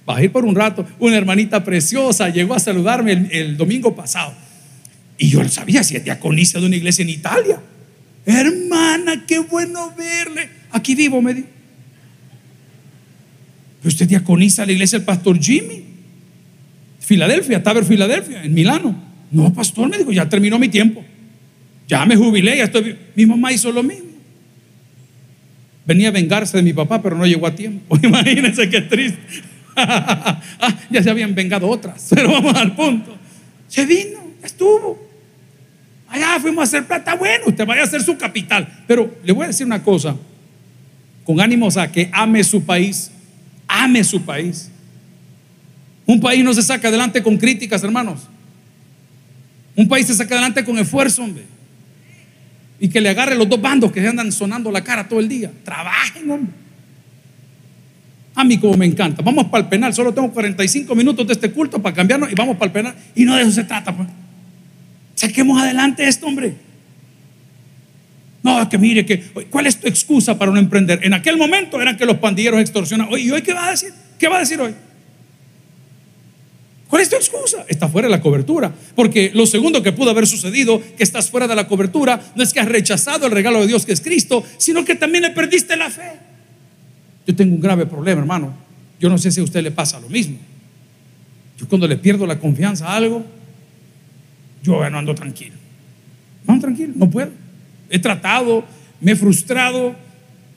Va 0.08 0.18
a 0.18 0.24
ir 0.24 0.32
por 0.32 0.44
un 0.44 0.54
rato. 0.54 0.86
Una 1.00 1.16
hermanita 1.18 1.64
preciosa 1.64 2.30
llegó 2.30 2.54
a 2.54 2.60
saludarme 2.60 3.30
el, 3.32 3.56
domingo 3.56 3.96
pasado. 3.96 4.34
Y 5.18 5.30
yo 5.30 5.48
sabía 5.48 5.82
si 5.84 5.96
es 5.96 6.04
diaconisa 6.04 6.60
de 6.60 6.66
una 6.66 6.76
iglesia 6.76 7.04
en 7.04 7.10
Italia. 7.10 7.62
Hermana, 8.26 9.24
qué 9.26 9.40
bueno 9.40 9.94
verle. 9.98 10.50
Aquí 10.72 10.94
vivo, 10.94 11.22
me 11.22 11.34
dijo. 11.34 11.48
Usted 13.86 14.08
diaconisa 14.08 14.66
la 14.66 14.74
iglesia 14.74 15.00
del 15.00 15.06
pastor 15.06 15.40
Jimmy. 15.40 15.87
Filadelfia, 17.08 17.64
Taber 17.64 17.86
Filadelfia, 17.86 18.44
en 18.44 18.54
Milano. 18.54 18.94
No, 19.32 19.54
pastor, 19.54 19.88
me 19.88 19.98
dijo, 19.98 20.12
ya 20.12 20.28
terminó 20.28 20.60
mi 20.60 20.68
tiempo. 20.68 21.06
Ya 21.88 22.06
me 22.06 22.18
jubilé, 22.18 22.58
ya 22.58 22.66
estoy. 22.66 22.98
Mi 23.16 23.26
mamá 23.26 23.54
hizo 23.54 23.72
lo 23.72 23.82
mismo. 23.82 24.10
Venía 25.86 26.10
a 26.10 26.12
vengarse 26.12 26.58
de 26.58 26.64
mi 26.64 26.74
papá, 26.74 27.02
pero 27.02 27.18
no 27.18 27.26
llegó 27.26 27.48
a 27.48 27.56
tiempo. 27.56 27.98
Imagínense 28.04 28.70
qué 28.70 28.82
triste. 28.82 29.20
Ah, 29.80 30.76
ya 30.90 31.04
se 31.04 31.10
habían 31.12 31.36
vengado 31.36 31.70
otras, 31.70 32.08
pero 32.14 32.32
vamos 32.32 32.56
al 32.56 32.76
punto. 32.76 33.16
Se 33.68 33.86
vino, 33.86 34.20
estuvo. 34.44 35.00
Allá 36.08 36.40
fuimos 36.42 36.62
a 36.62 36.64
hacer 36.64 36.88
plata. 36.88 37.14
Bueno, 37.14 37.46
usted 37.46 37.64
vaya 37.64 37.82
a 37.82 37.84
hacer 37.84 38.02
su 38.02 38.18
capital. 38.18 38.68
Pero 38.88 39.16
le 39.24 39.32
voy 39.34 39.44
a 39.44 39.48
decir 39.48 39.68
una 39.68 39.84
cosa, 39.84 40.16
con 41.24 41.40
ánimos 41.40 41.78
a 41.78 41.92
que 41.92 42.10
ame 42.12 42.44
su 42.44 42.64
país, 42.64 43.12
ame 43.68 44.04
su 44.04 44.24
país. 44.24 44.72
Un 46.08 46.22
país 46.22 46.44
no 46.44 46.54
se 46.54 46.64
saca 46.64 46.88
adelante 46.88 47.22
con 47.22 47.38
críticas, 47.38 47.84
hermanos. 47.84 48.22
Un 49.76 49.88
país 49.88 50.08
se 50.08 50.16
saca 50.16 50.34
adelante 50.34 50.64
con 50.64 50.80
esfuerzo, 50.80 51.24
hombre. 51.24 51.44
Y 52.80 52.88
que 52.88 53.02
le 53.02 53.10
agarre 53.10 53.36
los 53.36 53.48
dos 53.48 53.62
bandos 53.62 53.92
que 53.92 54.02
se 54.02 54.08
andan 54.08 54.32
sonando 54.32 54.72
la 54.72 54.84
cara 54.84 55.08
todo 55.08 55.20
el 55.20 55.28
día. 55.28 55.52
Trabajen, 55.64 56.32
hombre. 56.32 56.54
A 58.34 58.44
mí 58.44 58.58
como 58.58 58.78
me 58.78 58.86
encanta. 58.86 59.22
Vamos 59.22 59.48
para 59.48 59.64
el 59.64 59.70
penal. 59.70 59.94
Solo 59.94 60.14
tengo 60.14 60.32
45 60.32 60.96
minutos 60.96 61.28
de 61.28 61.34
este 61.34 61.52
culto 61.52 61.82
para 61.82 61.94
cambiarnos 61.94 62.32
y 62.32 62.36
vamos 62.36 62.56
para 62.56 62.68
el 62.68 62.72
penal. 62.72 62.96
Y 63.14 63.26
no 63.26 63.36
de 63.36 63.42
eso 63.42 63.52
se 63.52 63.66
trata, 63.66 63.96
pues. 63.96 64.08
Saquemos 65.16 65.62
adelante 65.62 66.08
esto, 66.08 66.26
hombre. 66.26 66.56
No, 68.44 68.70
que 68.70 68.78
mire, 68.78 69.06
que, 69.06 69.22
¿cuál 69.50 69.68
es 69.68 69.78
tu 69.78 69.88
excusa 69.88 70.38
para 70.38 70.52
no 70.52 70.58
emprender? 70.58 71.02
En 71.04 71.14
aquel 71.14 71.36
momento 71.36 71.82
eran 71.82 71.98
que 71.98 72.06
los 72.06 72.18
pandilleros 72.18 72.62
extorsionan. 72.62 73.10
¿Y 73.18 73.30
hoy 73.30 73.42
qué 73.42 73.54
va 73.54 73.68
a 73.68 73.72
decir? 73.72 73.92
¿Qué 74.18 74.30
va 74.30 74.38
a 74.38 74.40
decir 74.40 74.62
hoy? 74.62 74.74
¿Cuál 76.90 77.02
es 77.02 77.10
tu 77.10 77.16
excusa? 77.16 77.66
Está 77.68 77.90
fuera 77.90 78.08
de 78.08 78.12
la 78.12 78.22
cobertura. 78.22 78.74
Porque 78.96 79.32
lo 79.34 79.46
segundo 79.46 79.84
que 79.84 79.92
pudo 79.92 80.10
haber 80.10 80.26
sucedido, 80.26 80.82
que 80.96 81.04
estás 81.04 81.30
fuera 81.30 81.48
de 81.48 81.56
la 81.56 81.68
cobertura, 81.68 82.22
no 82.36 82.44
es 82.44 82.54
que 82.54 82.60
has 82.60 82.68
rechazado 82.68 83.26
el 83.26 83.32
regalo 83.32 83.60
de 83.60 83.68
Dios 83.68 83.86
que 83.86 83.92
es 83.92 84.02
Cristo, 84.02 84.44
sino 84.58 84.86
que 84.86 84.96
también 84.96 85.24
le 85.24 85.32
perdiste 85.32 85.76
la 85.76 85.90
fe. 85.90 86.14
Yo 87.26 87.36
tengo 87.36 87.56
un 87.56 87.62
grave 87.62 87.86
problema, 87.86 88.22
hermano. 88.22 88.54
Yo 89.00 89.10
no 89.10 89.18
sé 89.18 89.32
si 89.32 89.42
a 89.42 89.44
usted 89.44 89.62
le 89.62 89.72
pasa 89.72 90.00
lo 90.00 90.08
mismo. 90.08 90.38
Yo 91.58 91.68
cuando 91.68 91.88
le 91.88 91.98
pierdo 91.98 92.26
la 92.26 92.40
confianza 92.40 92.88
a 92.88 92.96
algo, 92.96 93.26
yo 94.64 94.90
no 94.90 94.98
ando 94.98 95.14
tranquilo. 95.14 95.56
No 96.46 96.54
ando 96.54 96.68
tranquilo, 96.68 96.94
no 96.96 97.10
puedo. 97.10 97.32
He 97.90 98.00
tratado, 98.00 98.64
me 99.02 99.12
he 99.12 99.16
frustrado. 99.16 99.94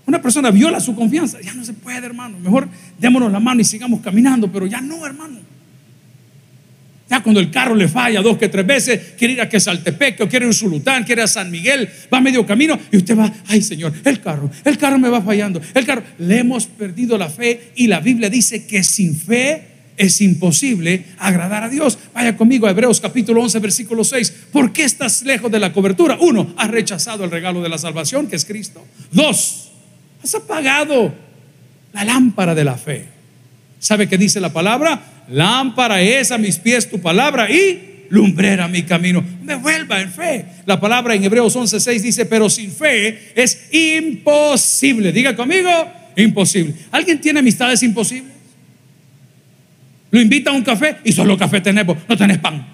Una 0.06 0.22
persona 0.22 0.50
viola 0.50 0.78
su 0.78 0.94
confianza. 0.94 1.40
Ya 1.40 1.54
no 1.54 1.64
se 1.64 1.72
puede, 1.72 2.06
hermano. 2.06 2.38
Mejor 2.38 2.68
démonos 2.98 3.32
la 3.32 3.40
mano 3.40 3.60
y 3.60 3.64
sigamos 3.64 4.00
caminando, 4.00 4.50
pero 4.50 4.66
ya 4.66 4.80
no, 4.80 5.04
hermano. 5.04 5.49
Ya 7.10 7.20
cuando 7.24 7.40
el 7.40 7.50
carro 7.50 7.74
le 7.74 7.88
falla 7.88 8.22
dos 8.22 8.38
que 8.38 8.48
tres 8.48 8.64
veces, 8.64 9.14
quiere 9.18 9.34
ir 9.34 9.40
a 9.40 9.48
Quesaltepec, 9.48 10.20
o 10.20 10.28
quiere 10.28 10.46
ir 10.46 10.50
a 10.50 10.54
Zulután, 10.54 11.02
quiere 11.02 11.22
ir 11.22 11.24
a 11.24 11.26
San 11.26 11.50
Miguel, 11.50 11.88
va 12.12 12.20
medio 12.20 12.46
camino 12.46 12.78
y 12.92 12.98
usted 12.98 13.18
va, 13.18 13.32
ay 13.48 13.62
Señor, 13.62 13.92
el 14.04 14.20
carro, 14.20 14.48
el 14.64 14.78
carro 14.78 14.96
me 14.96 15.08
va 15.08 15.20
fallando, 15.20 15.60
el 15.74 15.84
carro. 15.84 16.04
Le 16.18 16.38
hemos 16.38 16.66
perdido 16.66 17.18
la 17.18 17.28
fe 17.28 17.72
y 17.74 17.88
la 17.88 17.98
Biblia 17.98 18.30
dice 18.30 18.64
que 18.64 18.84
sin 18.84 19.16
fe 19.16 19.70
es 19.96 20.20
imposible 20.20 21.04
agradar 21.18 21.64
a 21.64 21.68
Dios. 21.68 21.98
Vaya 22.14 22.36
conmigo 22.36 22.68
a 22.68 22.70
Hebreos 22.70 23.00
capítulo 23.00 23.42
11, 23.42 23.58
versículo 23.58 24.04
6. 24.04 24.32
¿Por 24.52 24.72
qué 24.72 24.84
estás 24.84 25.22
lejos 25.22 25.50
de 25.50 25.58
la 25.58 25.72
cobertura? 25.72 26.16
Uno, 26.20 26.54
has 26.56 26.70
rechazado 26.70 27.24
el 27.24 27.32
regalo 27.32 27.60
de 27.60 27.68
la 27.68 27.76
salvación, 27.76 28.28
que 28.28 28.36
es 28.36 28.44
Cristo. 28.44 28.86
Dos, 29.10 29.72
has 30.22 30.34
apagado 30.36 31.12
la 31.92 32.04
lámpara 32.04 32.54
de 32.54 32.64
la 32.64 32.76
fe. 32.76 33.08
¿Sabe 33.80 34.08
qué 34.08 34.16
dice 34.16 34.40
la 34.40 34.52
palabra? 34.52 35.19
Lámpara 35.30 36.02
es 36.02 36.32
a 36.32 36.38
mis 36.38 36.58
pies 36.58 36.90
tu 36.90 37.00
palabra 37.00 37.50
y 37.50 38.06
lumbrera 38.10 38.66
mi 38.68 38.82
camino. 38.82 39.24
Me 39.42 39.54
vuelva 39.54 40.00
en 40.00 40.10
fe. 40.10 40.44
La 40.66 40.78
palabra 40.80 41.14
en 41.14 41.24
Hebreos 41.24 41.54
11:6 41.56 42.02
dice, 42.02 42.26
pero 42.26 42.50
sin 42.50 42.70
fe 42.70 43.32
es 43.34 43.72
imposible. 43.72 45.12
Diga 45.12 45.36
conmigo, 45.36 45.70
imposible. 46.16 46.74
¿Alguien 46.90 47.20
tiene 47.20 47.38
amistades 47.38 47.82
imposibles? 47.82 48.32
Lo 50.10 50.20
invita 50.20 50.50
a 50.50 50.54
un 50.54 50.62
café 50.62 50.96
y 51.04 51.12
solo 51.12 51.38
café 51.38 51.60
tenemos, 51.60 51.96
no 52.08 52.16
tenés 52.16 52.38
pan. 52.38 52.66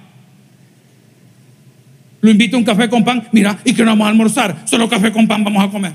Lo 2.22 2.30
invita 2.30 2.56
a 2.56 2.58
un 2.58 2.64
café 2.64 2.88
con 2.88 3.04
pan, 3.04 3.28
mira, 3.32 3.58
y 3.64 3.74
que 3.74 3.84
no 3.84 3.90
vamos 3.90 4.06
a 4.06 4.10
almorzar, 4.10 4.62
solo 4.64 4.88
café 4.88 5.12
con 5.12 5.28
pan 5.28 5.44
vamos 5.44 5.62
a 5.62 5.70
comer. 5.70 5.92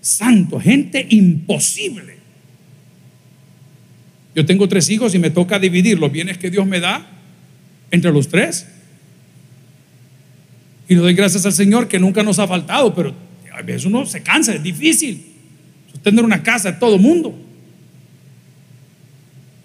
Santo, 0.00 0.58
gente 0.58 1.06
imposible. 1.10 2.19
Yo 4.34 4.46
tengo 4.46 4.68
tres 4.68 4.88
hijos 4.90 5.14
y 5.14 5.18
me 5.18 5.30
toca 5.30 5.58
dividir 5.58 5.98
los 5.98 6.10
bienes 6.10 6.38
que 6.38 6.50
Dios 6.50 6.66
me 6.66 6.80
da 6.80 7.06
entre 7.90 8.12
los 8.12 8.28
tres. 8.28 8.66
Y 10.88 10.94
le 10.94 11.00
doy 11.00 11.14
gracias 11.14 11.46
al 11.46 11.52
Señor 11.52 11.88
que 11.88 11.98
nunca 11.98 12.22
nos 12.22 12.38
ha 12.38 12.46
faltado, 12.46 12.94
pero 12.94 13.14
a 13.52 13.62
veces 13.62 13.84
uno 13.84 14.06
se 14.06 14.22
cansa, 14.22 14.54
es 14.54 14.62
difícil. 14.62 15.26
Tener 16.02 16.24
una 16.24 16.42
casa 16.42 16.72
de 16.72 16.78
todo 16.78 16.98
mundo. 16.98 17.38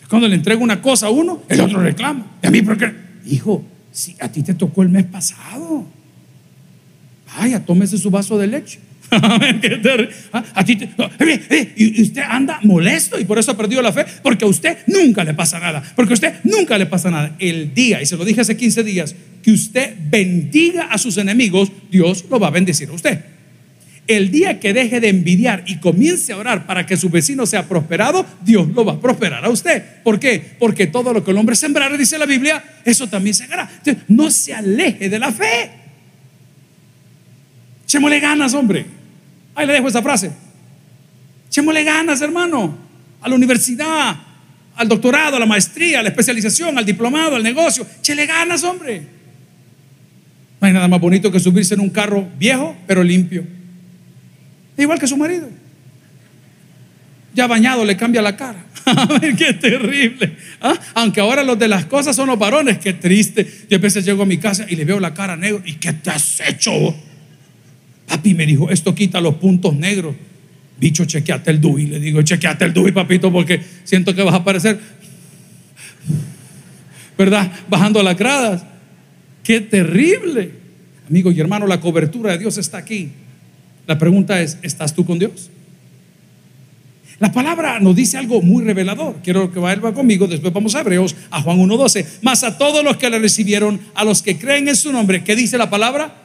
Cuando 0.10 0.28
le 0.28 0.36
entrego 0.36 0.64
una 0.64 0.82
cosa 0.82 1.08
a 1.08 1.10
uno, 1.10 1.44
el 1.50 1.62
otro 1.62 1.82
reclama. 1.82 2.26
¿Y 2.44 2.48
a 2.48 2.52
mí 2.52 2.62
por 2.62 2.78
qué? 2.78 2.94
Hijo, 3.26 3.66
si 3.92 4.16
a 4.20 4.30
ti 4.32 4.44
te 4.44 4.54
tocó 4.54 4.84
el 4.84 4.90
mes 4.90 5.06
pasado, 5.06 5.86
vaya, 7.36 7.66
tómese 7.66 7.98
su 7.98 8.10
vaso 8.10 8.38
de 8.38 8.48
leche. 8.48 8.80
Ah, 10.32 10.44
a 10.54 10.66
ti 10.66 10.78
y 11.76 12.02
usted 12.02 12.22
anda 12.28 12.60
molesto 12.64 13.20
y 13.20 13.26
por 13.26 13.38
eso 13.40 13.52
ha 13.52 13.58
perdido 13.58 13.82
la 13.82 13.94
fe, 13.94 14.06
porque 14.22 14.46
a 14.46 14.48
usted 14.48 14.78
nunca 14.88 15.24
le 15.24 15.34
pasa 15.34 15.60
nada, 15.60 15.82
porque 15.96 16.14
a 16.14 16.16
usted 16.16 16.34
nunca 16.44 16.78
le 16.78 16.86
pasa 16.86 17.10
nada. 17.10 17.36
El 17.40 17.74
día, 17.74 18.02
y 18.02 18.06
se 18.06 18.18
lo 18.18 18.26
dije 18.26 18.42
hace 18.42 18.58
15 18.58 18.84
días, 18.84 19.16
que 19.42 19.52
usted 19.52 19.94
bendiga 20.10 20.86
a 20.86 20.98
sus 20.98 21.18
enemigos, 21.18 21.72
Dios 21.90 22.26
lo 22.30 22.40
va 22.40 22.48
a 22.48 22.52
bendecir 22.52 22.90
a 22.90 22.94
usted. 22.94 23.20
El 24.08 24.30
día 24.30 24.60
que 24.60 24.74
deje 24.74 25.00
de 25.00 25.10
envidiar 25.10 25.64
y 25.66 25.78
comience 25.78 26.32
a 26.34 26.38
orar 26.38 26.68
para 26.68 26.86
que 26.86 26.96
su 26.96 27.10
vecino 27.10 27.46
sea 27.46 27.68
prosperado, 27.68 28.26
Dios 28.44 28.68
lo 28.70 28.86
va 28.86 28.94
a 28.94 29.00
prosperar 29.00 29.44
a 29.44 29.50
usted. 29.50 29.84
¿Por 30.04 30.20
qué? 30.20 30.42
Porque 30.60 30.88
todo 30.88 31.12
lo 31.12 31.24
que 31.24 31.32
el 31.32 31.38
hombre 31.38 31.56
sembrara, 31.56 31.98
dice 31.98 32.18
la 32.18 32.26
Biblia, 32.26 32.64
eso 32.86 33.08
también 33.08 33.34
se 33.34 33.46
hará. 33.46 33.70
No 34.08 34.30
se 34.30 34.54
aleje 34.54 35.10
de 35.10 35.20
la 35.20 35.32
fe. 35.32 35.72
Echémosle 37.86 38.20
ganas, 38.20 38.54
hombre. 38.54 38.86
Ahí 39.56 39.66
le 39.66 39.74
dejo 39.74 39.88
esa 39.88 40.02
frase. 40.02 40.32
Echémosle 41.48 41.84
ganas, 41.84 42.22
hermano. 42.22 42.78
A 43.22 43.30
la 43.30 43.36
universidad, 43.36 44.16
al 44.76 44.88
doctorado, 44.88 45.38
a 45.38 45.40
la 45.40 45.46
maestría, 45.46 46.02
a 46.02 46.04
la 46.04 46.10
especialización, 46.10 46.78
al 46.78 46.86
diplomado, 46.86 47.36
al 47.36 47.44
negocio. 47.44 47.88
Echéle 48.00 48.26
ganas, 48.26 48.64
hombre. 48.64 49.02
No 50.60 50.68
hay 50.68 50.74
nada 50.74 50.88
más 50.88 51.00
bonito 51.00 51.32
que 51.32 51.40
subirse 51.40 51.74
en 51.74 51.80
un 51.80 51.90
carro 51.90 52.28
viejo, 52.38 52.76
pero 52.86 53.04
limpio. 53.04 53.46
Igual 54.78 55.00
que 55.00 55.08
su 55.08 55.18
marido. 55.18 55.50
Ya 57.34 57.48
bañado 57.48 57.86
le 57.86 57.96
cambia 57.98 58.22
la 58.22 58.36
cara. 58.36 58.66
qué 59.38 59.54
terrible. 59.54 60.36
¿Ah? 60.62 60.78
Aunque 60.94 61.20
ahora 61.20 61.44
los 61.44 61.58
de 61.58 61.68
las 61.68 61.86
cosas 61.86 62.16
son 62.16 62.28
los 62.28 62.38
varones, 62.38 62.78
qué 62.78 62.94
triste. 62.94 63.66
Yo 63.70 63.78
a 63.78 63.82
veces 63.82 64.06
llego 64.06 64.24
a 64.24 64.26
mi 64.26 64.38
casa 64.38 64.66
y 64.68 64.76
le 64.76 64.86
veo 64.86 65.00
la 65.00 65.14
cara 65.14 65.36
negra. 65.36 65.62
¿Y 65.66 65.74
qué 65.74 65.94
te 65.94 66.10
has 66.10 66.42
hecho? 66.42 66.96
Papi 68.08 68.34
me 68.34 68.46
dijo, 68.46 68.70
esto 68.70 68.94
quita 68.94 69.20
los 69.22 69.36
puntos 69.36 69.76
negros. 69.76 70.16
Bicho, 70.78 71.06
chequeate 71.06 71.52
el 71.52 71.62
DUI. 71.62 71.86
Le 71.88 72.00
digo, 72.00 72.22
chequeate 72.22 72.66
el 72.66 72.74
DUI, 72.74 72.92
papito, 72.92 73.32
porque 73.32 73.62
siento 73.84 74.14
que 74.14 74.22
vas 74.22 74.34
a 74.34 74.38
aparecer. 74.38 74.80
¿Verdad? 77.18 77.52
Bajando 77.70 78.04
las 78.04 78.18
gradas. 78.18 78.64
Qué 79.44 79.62
terrible. 79.62 80.52
Amigo 81.10 81.32
y 81.32 81.40
hermano, 81.40 81.68
la 81.68 81.80
cobertura 81.80 82.32
de 82.32 82.40
Dios 82.40 82.58
está 82.58 82.78
aquí. 82.78 83.12
La 83.88 83.98
pregunta 83.98 84.42
es, 84.42 84.58
¿estás 84.64 84.94
tú 84.94 85.06
con 85.06 85.20
Dios? 85.20 85.50
La 87.20 87.32
palabra 87.32 87.80
nos 87.80 87.96
dice 87.96 88.18
algo 88.18 88.42
muy 88.42 88.64
revelador. 88.64 89.18
Quiero 89.24 89.52
que 89.52 89.60
vaya 89.60 89.80
conmigo, 89.94 90.28
después 90.28 90.52
vamos 90.52 90.76
a 90.76 90.82
Hebreos, 90.82 91.16
a 91.30 91.42
Juan 91.42 91.60
1.12. 91.60 92.06
Más 92.22 92.44
a 92.44 92.58
todos 92.58 92.84
los 92.84 92.98
que 92.98 93.10
le 93.10 93.20
recibieron, 93.20 93.80
a 93.94 94.04
los 94.04 94.22
que 94.22 94.38
creen 94.38 94.68
en 94.68 94.76
su 94.76 94.92
nombre, 94.92 95.24
¿qué 95.24 95.36
dice 95.36 95.58
la 95.58 95.70
palabra? 95.70 96.25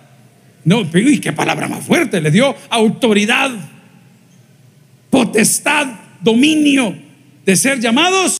No, 0.64 0.88
y 0.93 1.19
qué 1.19 1.33
palabra 1.33 1.69
más 1.69 1.85
fuerte. 1.85 2.21
Le 2.21 2.31
dio 2.31 2.55
autoridad, 2.69 3.50
potestad, 5.09 5.87
dominio 6.21 6.95
de 7.45 7.57
ser 7.57 7.81
llamados 7.81 8.37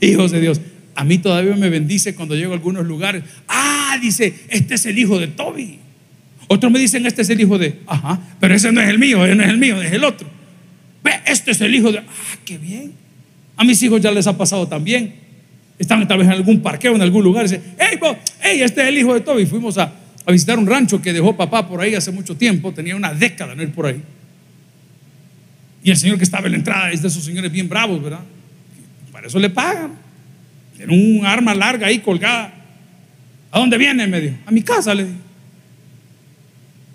hijos 0.00 0.30
de 0.30 0.40
Dios. 0.40 0.60
A 0.94 1.04
mí 1.04 1.18
todavía 1.18 1.54
me 1.54 1.68
bendice 1.68 2.14
cuando 2.14 2.34
llego 2.34 2.52
a 2.52 2.56
algunos 2.56 2.86
lugares. 2.86 3.22
Ah, 3.46 3.96
dice, 4.00 4.34
este 4.48 4.74
es 4.74 4.86
el 4.86 4.98
hijo 4.98 5.18
de 5.18 5.28
Toby. 5.28 5.78
Otros 6.48 6.72
me 6.72 6.78
dicen, 6.78 7.06
este 7.06 7.22
es 7.22 7.30
el 7.30 7.40
hijo 7.40 7.58
de, 7.58 7.80
ajá, 7.86 8.20
pero 8.40 8.54
ese 8.54 8.72
no 8.72 8.80
es 8.80 8.88
el 8.88 8.98
mío, 8.98 9.24
ese 9.24 9.34
no 9.34 9.44
es 9.44 9.50
el 9.50 9.58
mío, 9.58 9.80
es 9.82 9.92
el 9.92 10.02
otro. 10.02 10.26
Ve, 11.04 11.12
este 11.26 11.50
es 11.50 11.60
el 11.60 11.74
hijo 11.74 11.92
de, 11.92 11.98
ah, 11.98 12.38
qué 12.44 12.56
bien. 12.56 12.94
A 13.56 13.64
mis 13.64 13.82
hijos 13.82 14.00
ya 14.00 14.10
les 14.10 14.26
ha 14.26 14.36
pasado 14.36 14.66
también. 14.66 15.14
Están 15.78 16.06
tal 16.08 16.18
vez 16.18 16.26
en 16.26 16.32
algún 16.32 16.60
parqueo, 16.60 16.94
en 16.96 17.02
algún 17.02 17.22
lugar, 17.22 17.44
dicen, 17.44 17.62
hey, 17.78 17.98
hey, 18.40 18.62
este 18.62 18.82
es 18.82 18.88
el 18.88 18.98
hijo 18.98 19.14
de 19.14 19.20
Toby. 19.20 19.46
Fuimos 19.46 19.78
a, 19.78 19.92
a 20.28 20.32
visitar 20.32 20.58
un 20.58 20.66
rancho 20.66 21.00
que 21.00 21.10
dejó 21.14 21.34
papá 21.34 21.66
por 21.66 21.80
ahí 21.80 21.94
hace 21.94 22.12
mucho 22.12 22.36
tiempo, 22.36 22.70
tenía 22.70 22.94
una 22.94 23.14
década 23.14 23.54
no 23.54 23.62
ir 23.62 23.72
por 23.72 23.86
ahí. 23.86 24.02
Y 25.82 25.90
el 25.90 25.96
señor 25.96 26.18
que 26.18 26.24
estaba 26.24 26.44
en 26.44 26.52
la 26.52 26.58
entrada 26.58 26.90
es 26.90 27.00
de 27.00 27.08
esos 27.08 27.24
señores 27.24 27.50
bien 27.50 27.66
bravos, 27.66 28.02
¿verdad? 28.02 28.20
Para 29.10 29.26
eso 29.26 29.38
le 29.38 29.48
pagan. 29.48 29.92
Tiene 30.76 30.92
un 30.92 31.24
arma 31.24 31.54
larga 31.54 31.86
ahí 31.86 32.00
colgada. 32.00 32.52
¿A 33.50 33.58
dónde 33.58 33.78
viene? 33.78 34.06
Me 34.06 34.20
dijo. 34.20 34.36
A 34.44 34.50
mi 34.50 34.60
casa, 34.60 34.94
le 34.94 35.04
dije. 35.04 35.16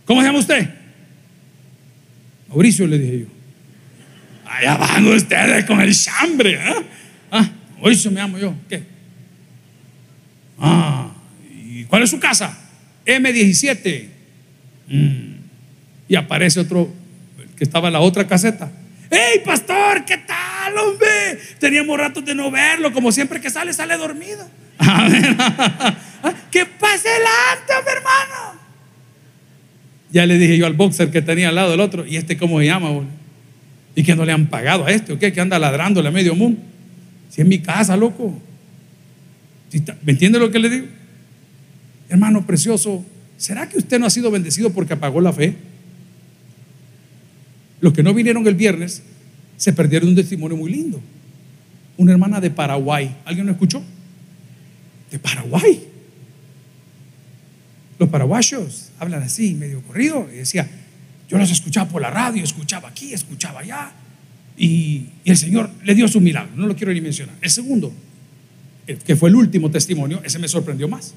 ¿Cómo 0.06 0.22
se 0.22 0.28
llama 0.28 0.38
usted? 0.38 0.70
Mauricio, 2.50 2.86
le 2.86 3.00
dije 3.00 3.20
yo. 3.22 3.26
Allá 4.46 4.78
van 4.78 5.08
ustedes 5.08 5.66
con 5.66 5.82
el 5.82 5.96
chambre. 5.96 6.52
¿eh? 6.52 6.86
Ah, 7.32 7.50
Mauricio 7.78 8.12
me 8.12 8.22
llamo 8.22 8.38
yo. 8.38 8.54
¿Qué? 8.70 8.84
Ah, 10.60 11.12
¿y 11.52 11.86
cuál 11.86 12.04
es 12.04 12.12
su 12.12 12.20
casa? 12.20 12.60
M17. 13.06 14.06
Mm. 14.88 15.34
Y 16.08 16.16
aparece 16.16 16.60
otro 16.60 16.92
que 17.58 17.64
estaba 17.64 17.88
en 17.88 17.94
la 17.94 18.00
otra 18.00 18.28
caseta. 18.28 18.72
¡Hey, 19.10 19.42
pastor! 19.46 20.06
¿Qué 20.06 20.18
tal, 20.18 20.78
hombre? 20.78 21.38
Teníamos 21.60 21.98
ratos 21.98 22.26
de 22.26 22.34
no 22.34 22.50
verlo. 22.50 22.92
Como 22.92 23.12
siempre 23.12 23.40
que 23.40 23.50
sale, 23.50 23.74
sale 23.74 23.98
dormido. 23.98 24.48
Ah, 26.26 26.34
¿Qué 26.50 26.66
pasa 26.66 27.10
adelante, 27.10 27.92
hermano? 27.98 28.60
Ya 30.10 30.26
le 30.26 30.38
dije 30.38 30.58
yo 30.58 30.66
al 30.66 30.74
boxer 30.74 31.12
que 31.12 31.22
tenía 31.22 31.50
al 31.50 31.56
lado 31.56 31.72
del 31.72 31.82
otro, 31.82 32.06
¿y 32.06 32.16
este 32.16 32.38
cómo 32.38 32.62
se 32.62 32.68
llama? 32.68 32.92
¿Y 33.94 34.04
que 34.04 34.16
no 34.16 34.24
le 34.24 34.32
han 34.32 34.48
pagado 34.48 34.86
a 34.86 34.92
este 34.92 35.12
o 35.12 35.20
qué? 35.20 35.34
Que 35.34 35.42
anda 35.42 35.60
ladrándole 35.60 36.08
a 36.08 36.12
medio 36.12 36.34
mundo. 36.34 36.62
Si 37.30 37.42
es 37.42 37.48
mi 37.48 37.60
casa, 37.60 37.98
loco. 37.98 38.42
¿Me 40.04 40.14
entiende 40.14 40.40
lo 40.40 40.50
que 40.50 40.60
le 40.60 40.70
digo? 40.70 40.88
Hermano 42.14 42.46
precioso, 42.46 43.04
¿será 43.38 43.68
que 43.68 43.80
usted 43.80 43.98
no 43.98 44.06
ha 44.06 44.10
sido 44.12 44.30
bendecido 44.30 44.70
porque 44.72 44.94
apagó 44.94 45.20
la 45.20 45.34
fe? 45.34 45.56
Los 47.82 47.92
que 47.92 48.04
no 48.04 48.14
vinieron 48.14 48.46
el 48.46 48.54
viernes 48.54 49.02
se 49.58 49.74
perdieron 49.74 50.10
un 50.10 50.16
testimonio 50.16 50.56
muy 50.56 50.72
lindo. 50.72 51.02
Una 51.98 52.12
hermana 52.12 52.40
de 52.40 52.52
Paraguay. 52.52 53.18
¿Alguien 53.26 53.48
lo 53.48 53.52
escuchó? 53.54 53.82
De 55.10 55.18
Paraguay. 55.18 55.88
Los 57.98 58.10
paraguayos 58.10 58.92
hablan 59.00 59.24
así, 59.24 59.56
medio 59.56 59.82
corrido, 59.82 60.30
y 60.32 60.36
decía, 60.36 60.70
yo 61.28 61.40
los 61.40 61.50
escuchaba 61.50 61.90
por 61.90 62.00
la 62.00 62.12
radio, 62.12 62.44
escuchaba 62.44 62.90
aquí, 62.90 63.12
escuchaba 63.12 63.62
allá, 63.62 63.92
y, 64.56 65.08
el 65.26 65.38
Señor 65.38 65.72
le 65.84 65.96
dio 65.96 66.08
su 66.08 66.22
milagro, 66.22 66.52
no 66.56 66.68
lo 66.68 66.76
quiero 66.76 66.94
ni 66.94 67.02
mencionar. 67.02 67.36
El 67.42 67.50
segundo, 67.50 67.92
que 68.86 69.16
fue 69.16 69.30
el 69.30 69.36
último 69.36 69.72
testimonio, 69.72 70.22
ese 70.24 70.38
me 70.38 70.48
sorprendió 70.48 70.88
más, 70.88 71.16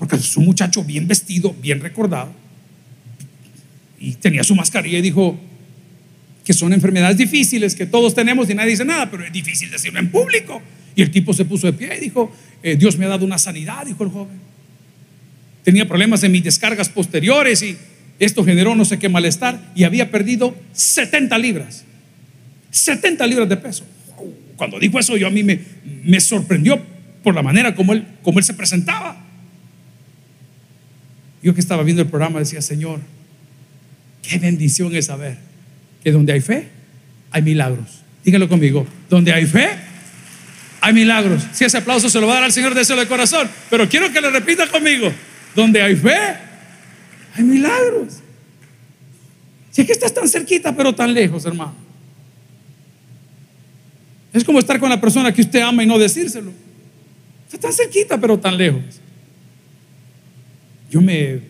porque 0.00 0.16
es 0.16 0.34
un 0.38 0.46
muchacho 0.46 0.82
bien 0.82 1.06
vestido, 1.06 1.54
bien 1.60 1.78
recordado, 1.78 2.32
y 3.98 4.14
tenía 4.14 4.42
su 4.42 4.54
mascarilla 4.54 4.96
y 4.96 5.02
dijo, 5.02 5.38
que 6.42 6.54
son 6.54 6.72
enfermedades 6.72 7.18
difíciles 7.18 7.74
que 7.74 7.84
todos 7.84 8.14
tenemos 8.14 8.48
y 8.48 8.54
nadie 8.54 8.70
dice 8.70 8.86
nada, 8.86 9.10
pero 9.10 9.26
es 9.26 9.32
difícil 9.32 9.70
decirlo 9.70 10.00
en 10.00 10.10
público. 10.10 10.62
Y 10.96 11.02
el 11.02 11.10
tipo 11.10 11.34
se 11.34 11.44
puso 11.44 11.66
de 11.66 11.74
pie 11.74 11.98
y 11.98 12.00
dijo, 12.00 12.34
eh, 12.62 12.76
Dios 12.76 12.96
me 12.96 13.04
ha 13.04 13.08
dado 13.08 13.26
una 13.26 13.36
sanidad, 13.36 13.84
dijo 13.84 14.02
el 14.02 14.08
joven. 14.08 14.38
Tenía 15.64 15.86
problemas 15.86 16.24
en 16.24 16.32
mis 16.32 16.42
descargas 16.42 16.88
posteriores 16.88 17.62
y 17.62 17.76
esto 18.18 18.42
generó 18.42 18.74
no 18.74 18.86
sé 18.86 18.98
qué 18.98 19.10
malestar 19.10 19.70
y 19.74 19.84
había 19.84 20.10
perdido 20.10 20.56
70 20.72 21.36
libras. 21.36 21.84
70 22.70 23.26
libras 23.26 23.50
de 23.50 23.58
peso. 23.58 23.84
Cuando 24.56 24.78
dijo 24.78 24.98
eso 24.98 25.18
yo 25.18 25.26
a 25.26 25.30
mí 25.30 25.42
me, 25.42 25.60
me 26.04 26.20
sorprendió 26.20 26.80
por 27.22 27.34
la 27.34 27.42
manera 27.42 27.74
como 27.74 27.92
él, 27.92 28.06
como 28.22 28.38
él 28.38 28.46
se 28.46 28.54
presentaba. 28.54 29.26
Yo 31.42 31.54
que 31.54 31.60
estaba 31.60 31.82
viendo 31.82 32.02
el 32.02 32.08
programa 32.08 32.38
decía, 32.38 32.60
Señor, 32.60 33.00
qué 34.22 34.38
bendición 34.38 34.94
es 34.94 35.06
saber 35.06 35.38
que 36.02 36.12
donde 36.12 36.32
hay 36.32 36.40
fe, 36.40 36.68
hay 37.30 37.42
milagros. 37.42 38.02
Dígalo 38.24 38.48
conmigo, 38.48 38.86
donde 39.08 39.32
hay 39.32 39.46
fe, 39.46 39.70
hay 40.80 40.92
milagros. 40.92 41.42
Si 41.52 41.64
ese 41.64 41.78
aplauso 41.78 42.10
se 42.10 42.20
lo 42.20 42.26
va 42.26 42.34
a 42.34 42.36
dar 42.36 42.44
al 42.44 42.52
Señor 42.52 42.74
deseo 42.74 42.96
de 42.96 43.06
corazón, 43.06 43.48
pero 43.70 43.88
quiero 43.88 44.12
que 44.12 44.20
le 44.20 44.30
repita 44.30 44.66
conmigo, 44.66 45.10
donde 45.54 45.80
hay 45.82 45.96
fe, 45.96 46.18
hay 47.34 47.44
milagros. 47.44 48.18
Si 49.70 49.82
es 49.82 49.86
que 49.86 49.92
estás 49.92 50.12
tan 50.12 50.28
cerquita, 50.28 50.74
pero 50.76 50.94
tan 50.94 51.14
lejos, 51.14 51.46
hermano. 51.46 51.74
Es 54.32 54.44
como 54.44 54.58
estar 54.58 54.78
con 54.78 54.90
la 54.90 55.00
persona 55.00 55.32
que 55.32 55.40
usted 55.40 55.60
ama 55.60 55.82
y 55.82 55.86
no 55.86 55.98
decírselo. 55.98 56.52
Está 57.46 57.58
tan 57.58 57.72
cerquita, 57.72 58.20
pero 58.20 58.38
tan 58.38 58.56
lejos. 58.56 58.99
Yo 60.90 61.00
me 61.00 61.40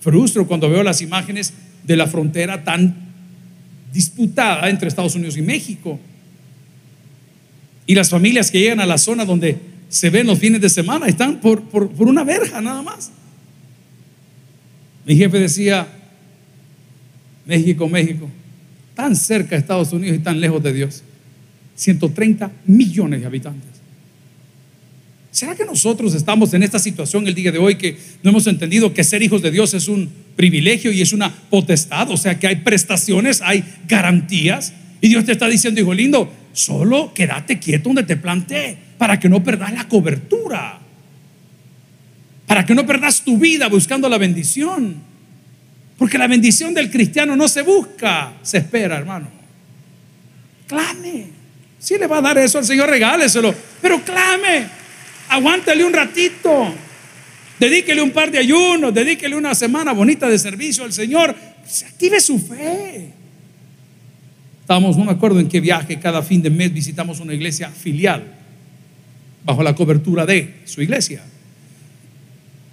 frustro 0.00 0.46
cuando 0.46 0.70
veo 0.70 0.82
las 0.82 1.02
imágenes 1.02 1.52
de 1.82 1.96
la 1.96 2.06
frontera 2.06 2.62
tan 2.64 2.94
disputada 3.92 4.68
entre 4.70 4.88
Estados 4.88 5.14
Unidos 5.14 5.36
y 5.36 5.42
México. 5.42 5.98
Y 7.86 7.94
las 7.94 8.10
familias 8.10 8.50
que 8.50 8.60
llegan 8.60 8.80
a 8.80 8.86
la 8.86 8.98
zona 8.98 9.24
donde 9.24 9.58
se 9.88 10.10
ven 10.10 10.26
los 10.26 10.38
fines 10.38 10.60
de 10.60 10.68
semana 10.68 11.06
están 11.06 11.40
por, 11.40 11.62
por, 11.64 11.90
por 11.90 12.08
una 12.08 12.24
verja 12.24 12.60
nada 12.60 12.82
más. 12.82 13.10
Mi 15.04 15.16
jefe 15.16 15.38
decía, 15.38 15.86
México, 17.46 17.88
México, 17.88 18.28
tan 18.94 19.14
cerca 19.14 19.50
de 19.50 19.58
Estados 19.58 19.92
Unidos 19.92 20.16
y 20.16 20.20
tan 20.20 20.40
lejos 20.40 20.62
de 20.62 20.72
Dios. 20.72 21.02
130 21.76 22.50
millones 22.66 23.20
de 23.20 23.26
habitantes. 23.26 23.75
¿Será 25.36 25.54
que 25.54 25.66
nosotros 25.66 26.14
estamos 26.14 26.54
en 26.54 26.62
esta 26.62 26.78
situación 26.78 27.28
el 27.28 27.34
día 27.34 27.52
de 27.52 27.58
hoy 27.58 27.74
que 27.74 27.98
no 28.22 28.30
hemos 28.30 28.46
entendido 28.46 28.94
que 28.94 29.04
ser 29.04 29.22
hijos 29.22 29.42
de 29.42 29.50
Dios 29.50 29.74
es 29.74 29.86
un 29.86 30.10
privilegio 30.34 30.90
y 30.90 31.02
es 31.02 31.12
una 31.12 31.30
potestad? 31.30 32.10
O 32.10 32.16
sea, 32.16 32.38
que 32.38 32.46
hay 32.46 32.56
prestaciones, 32.56 33.42
hay 33.42 33.62
garantías. 33.86 34.72
Y 35.02 35.08
Dios 35.08 35.26
te 35.26 35.32
está 35.32 35.46
diciendo, 35.46 35.78
hijo 35.78 35.92
lindo, 35.92 36.32
solo 36.54 37.12
quédate 37.12 37.58
quieto 37.58 37.90
donde 37.90 38.04
te 38.04 38.16
planté 38.16 38.78
para 38.96 39.20
que 39.20 39.28
no 39.28 39.44
perdas 39.44 39.74
la 39.74 39.86
cobertura. 39.86 40.78
Para 42.46 42.64
que 42.64 42.74
no 42.74 42.86
perdas 42.86 43.20
tu 43.20 43.36
vida 43.36 43.68
buscando 43.68 44.08
la 44.08 44.16
bendición. 44.16 45.02
Porque 45.98 46.16
la 46.16 46.28
bendición 46.28 46.72
del 46.72 46.90
cristiano 46.90 47.36
no 47.36 47.46
se 47.46 47.60
busca, 47.60 48.32
se 48.40 48.56
espera, 48.56 48.96
hermano. 48.96 49.28
Clame. 50.66 51.26
Si 51.78 51.98
le 51.98 52.06
va 52.06 52.16
a 52.16 52.22
dar 52.22 52.38
eso 52.38 52.56
al 52.56 52.64
Señor, 52.64 52.88
regáleselo. 52.88 53.54
Pero 53.82 54.02
clame 54.02 54.85
aguántale 55.28 55.84
un 55.84 55.92
ratito. 55.92 56.74
Dedíquele 57.58 58.02
un 58.02 58.10
par 58.10 58.30
de 58.30 58.38
ayunos, 58.38 58.92
dedíquele 58.92 59.34
una 59.34 59.54
semana 59.54 59.92
bonita 59.92 60.28
de 60.28 60.38
servicio 60.38 60.84
al 60.84 60.92
Señor. 60.92 61.34
Se 61.66 61.86
active 61.86 62.20
su 62.20 62.38
fe. 62.38 63.12
Estábamos, 64.60 64.96
no 64.96 65.04
me 65.04 65.12
acuerdo 65.12 65.40
en 65.40 65.48
qué 65.48 65.60
viaje, 65.60 65.98
cada 65.98 66.22
fin 66.22 66.42
de 66.42 66.50
mes 66.50 66.72
visitamos 66.72 67.20
una 67.20 67.32
iglesia 67.32 67.70
filial, 67.70 68.24
bajo 69.44 69.62
la 69.62 69.74
cobertura 69.74 70.26
de 70.26 70.56
su 70.64 70.82
iglesia. 70.82 71.22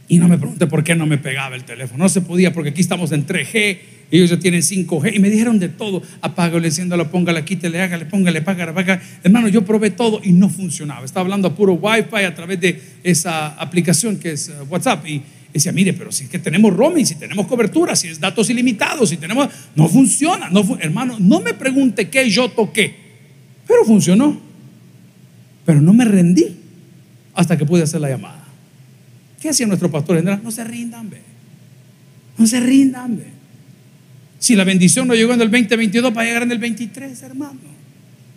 Y 0.07 0.17
no 0.17 0.27
me 0.27 0.37
pregunte 0.37 0.67
por 0.67 0.83
qué 0.83 0.95
no 0.95 1.05
me 1.05 1.17
pegaba 1.17 1.55
el 1.55 1.63
teléfono. 1.63 2.03
No 2.03 2.09
se 2.09 2.21
podía 2.21 2.51
porque 2.51 2.71
aquí 2.71 2.81
estamos 2.81 3.11
en 3.11 3.25
3G 3.25 3.77
ellos 4.17 4.29
ya 4.29 4.37
tienen 4.37 4.61
5G 4.61 5.15
y 5.15 5.19
me 5.19 5.27
dijeron 5.31 5.57
de 5.57 5.69
todo. 5.69 6.03
Apágale, 6.21 6.67
enciéndalo, 6.67 7.09
póngale, 7.09 7.43
quítale, 7.43 7.81
hágale, 7.81 8.05
póngale, 8.05 8.43
págale, 8.43 8.71
págale. 8.71 9.01
Hermano, 9.23 9.47
yo 9.47 9.65
probé 9.65 9.89
todo 9.89 10.21
y 10.23 10.33
no 10.33 10.49
funcionaba. 10.49 11.03
Estaba 11.03 11.21
hablando 11.21 11.47
a 11.47 11.55
puro 11.55 11.73
Wi-Fi 11.73 12.23
a 12.23 12.35
través 12.35 12.61
de 12.61 12.79
esa 13.01 13.47
aplicación 13.47 14.17
que 14.17 14.33
es 14.33 14.49
eh, 14.49 14.53
WhatsApp. 14.69 15.07
Y 15.07 15.23
decía, 15.51 15.71
mire, 15.71 15.93
pero 15.93 16.11
si 16.11 16.25
es 16.25 16.29
que 16.29 16.37
tenemos 16.37 16.71
roaming, 16.71 17.07
si 17.07 17.15
tenemos 17.15 17.47
cobertura, 17.47 17.95
si 17.95 18.07
es 18.07 18.19
datos 18.19 18.47
ilimitados, 18.51 19.09
si 19.09 19.17
tenemos. 19.17 19.49
No 19.75 19.89
funciona. 19.89 20.47
No, 20.51 20.77
hermano, 20.79 21.17
no 21.19 21.41
me 21.41 21.55
pregunte 21.55 22.07
qué 22.09 22.29
yo 22.29 22.49
toqué, 22.49 22.93
pero 23.67 23.83
funcionó. 23.83 24.39
Pero 25.65 25.81
no 25.81 25.91
me 25.91 26.05
rendí 26.05 26.55
hasta 27.33 27.57
que 27.57 27.65
pude 27.65 27.81
hacer 27.81 27.99
la 27.99 28.09
llamada. 28.09 28.45
¿Qué 29.41 29.49
hacía 29.49 29.65
nuestro 29.65 29.89
pastor 29.89 30.17
general? 30.17 30.39
No 30.43 30.51
se 30.51 30.63
rindan, 30.63 31.09
ve. 31.09 31.21
No 32.37 32.45
se 32.45 32.59
rindan, 32.59 33.17
ve. 33.17 33.32
Si 34.43 34.57
la 34.57 34.65
bendición 34.65 35.07
no 35.07 35.15
llegó 35.15 35.33
en 35.33 35.39
el 35.39 35.49
2022, 35.49 36.17
va 36.17 36.21
a 36.21 36.25
llegar 36.25 36.43
en 36.43 36.51
el 36.51 36.57
23, 36.57 37.23
hermano. 37.23 37.61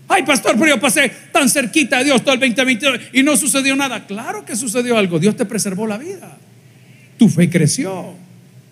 Ay, 0.06 0.22
pastor, 0.22 0.52
pero 0.56 0.76
yo 0.76 0.80
pasé 0.80 1.10
tan 1.32 1.50
cerquita 1.50 1.98
de 1.98 2.04
Dios 2.04 2.22
todo 2.22 2.34
el 2.34 2.38
2022 2.38 3.00
y 3.12 3.24
no 3.24 3.36
sucedió 3.36 3.74
nada. 3.74 4.06
Claro 4.06 4.44
que 4.44 4.54
sucedió 4.54 4.96
algo. 4.96 5.18
Dios 5.18 5.36
te 5.36 5.44
preservó 5.44 5.84
la 5.84 5.98
vida. 5.98 6.38
Tu 7.18 7.28
fe 7.28 7.50
creció. 7.50 8.14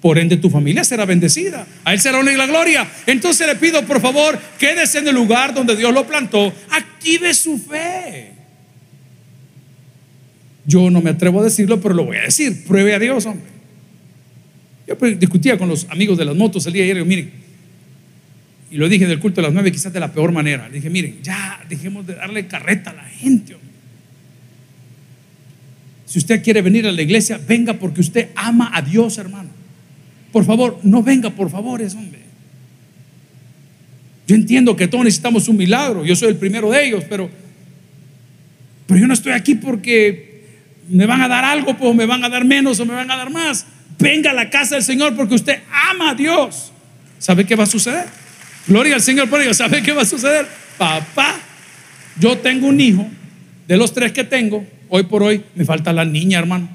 Por 0.01 0.17
ende, 0.17 0.37
tu 0.37 0.49
familia 0.49 0.85
será 0.85 1.07
bendecida. 1.07 1.67
A 1.83 1.93
Él 1.93 2.01
será 2.01 2.21
una 2.21 2.31
la 2.35 2.47
gloria. 2.47 2.89
Entonces 3.05 3.49
le 3.49 3.57
pido, 3.57 3.85
por 3.85 4.01
favor, 4.01 4.39
quédese 4.57 5.01
en 5.01 5.09
el 5.09 5.17
lugar 5.17 5.53
donde 5.53 5.75
Dios 5.75 5.93
lo 5.93 6.07
plantó. 6.07 6.53
Active 6.71 7.35
su 7.35 7.59
fe. 7.59 8.31
Yo 10.65 10.89
no 10.89 11.01
me 11.03 11.11
atrevo 11.11 11.41
a 11.41 11.43
decirlo, 11.43 11.81
pero 11.81 11.97
lo 11.97 12.05
voy 12.05 12.19
a 12.19 12.23
decir. 12.23 12.65
Pruebe 12.65 12.95
a 12.95 13.01
Dios, 13.01 13.27
hombre. 13.27 13.54
Yo 14.87 14.97
discutía 15.17 15.57
con 15.57 15.69
los 15.69 15.87
amigos 15.91 16.19
de 16.19 16.25
las 16.25 16.37
motos 16.37 16.67
el 16.67 16.75
día 16.75 16.85
ayer, 16.85 16.99
y 16.99 17.05
miren, 17.05 17.31
y 18.71 18.77
lo 18.77 18.89
dije 18.89 19.07
del 19.07 19.19
culto 19.19 19.41
de 19.41 19.47
las 19.47 19.55
nueve 19.55 19.73
quizás 19.73 19.93
de 19.93 20.01
la 20.01 20.13
peor 20.13 20.33
manera. 20.33 20.69
Le 20.69 20.77
dije, 20.77 20.91
miren, 20.91 21.19
ya 21.23 21.65
dejemos 21.69 22.07
de 22.07 22.15
darle 22.15 22.47
carreta 22.47 22.91
a 22.91 22.95
la 22.95 23.05
gente. 23.05 23.57
Si 26.07 26.19
usted 26.19 26.43
quiere 26.43 26.61
venir 26.61 26.87
a 26.87 26.93
la 26.93 27.01
iglesia, 27.01 27.41
venga 27.47 27.75
porque 27.75 28.01
usted 28.01 28.29
ama 28.35 28.71
a 28.75 28.83
Dios, 28.83 29.17
hermano. 29.19 29.51
Por 30.33 30.45
favor, 30.45 30.81
no 30.83 31.03
venga 31.03 31.31
por 31.31 31.51
favores, 31.51 31.95
hombre. 31.95 32.21
Yo 34.27 34.35
entiendo 34.35 34.77
que 34.77 34.89
todos 34.89 35.05
necesitamos 35.05 35.49
un 35.49 35.57
milagro, 35.57 36.05
yo 36.05 36.17
soy 36.17 36.29
el 36.29 36.37
primero 36.37 36.71
de 36.71 36.87
ellos, 36.87 37.05
pero, 37.09 37.31
pero 38.87 39.01
yo 39.01 39.07
no 39.07 39.15
estoy 39.15 39.33
aquí 39.33 39.55
porque 39.55 40.43
me 40.89 41.07
van 41.07 41.23
a 41.23 41.29
dar 41.29 41.45
algo, 41.45 41.77
pues 41.77 41.95
me 41.95 42.07
van 42.07 42.25
a 42.25 42.29
dar 42.29 42.45
menos 42.45 42.81
o 42.81 42.87
me 42.87 42.95
van 42.95 43.11
a 43.11 43.17
dar 43.17 43.31
más 43.31 43.67
venga 44.05 44.31
a 44.31 44.35
la 44.35 44.51
casa 44.51 44.77
del 44.77 44.85
Señor 44.85 45.17
porque 45.17 45.35
usted 45.35 45.63
ama 45.91 46.11
a 46.11 46.15
Dios. 46.15 46.73
¿Sabe 47.19 47.47
qué 47.47 47.57
va 47.57 47.65
a 47.65 47.67
suceder? 47.67 48.05
Gloria 48.67 48.95
al 48.95 49.01
Señor 49.01 49.29
por 49.29 49.41
ello. 49.41 49.55
¿Sabe 49.55 49.83
qué 49.83 49.93
va 49.93 50.03
a 50.03 50.07
suceder? 50.07 50.47
Papá, 50.77 51.41
yo 52.19 52.39
tengo 52.39 52.69
un 52.69 52.81
hijo, 52.81 53.09
de 53.67 53.77
los 53.77 53.95
tres 53.95 54.13
que 54.13 54.25
tengo, 54.25 54.67
hoy 54.91 55.05
por 55.05 55.23
hoy 55.23 55.43
me 55.55 55.65
falta 55.65 55.93
la 55.93 56.05
niña, 56.05 56.39
hermano. 56.39 56.69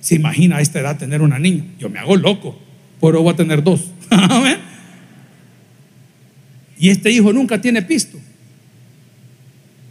Se 0.00 0.16
imagina 0.16 0.56
a 0.56 0.60
esta 0.60 0.80
edad 0.80 0.98
tener 0.98 1.22
una 1.22 1.38
niña. 1.38 1.64
Yo 1.78 1.88
me 1.88 1.98
hago 1.98 2.16
loco, 2.16 2.60
pero 3.00 3.22
voy 3.22 3.32
a 3.32 3.36
tener 3.36 3.62
dos. 3.62 3.84
y 6.78 6.90
este 6.90 7.10
hijo 7.10 7.32
nunca 7.32 7.60
tiene 7.60 7.82
pisto. 7.82 8.18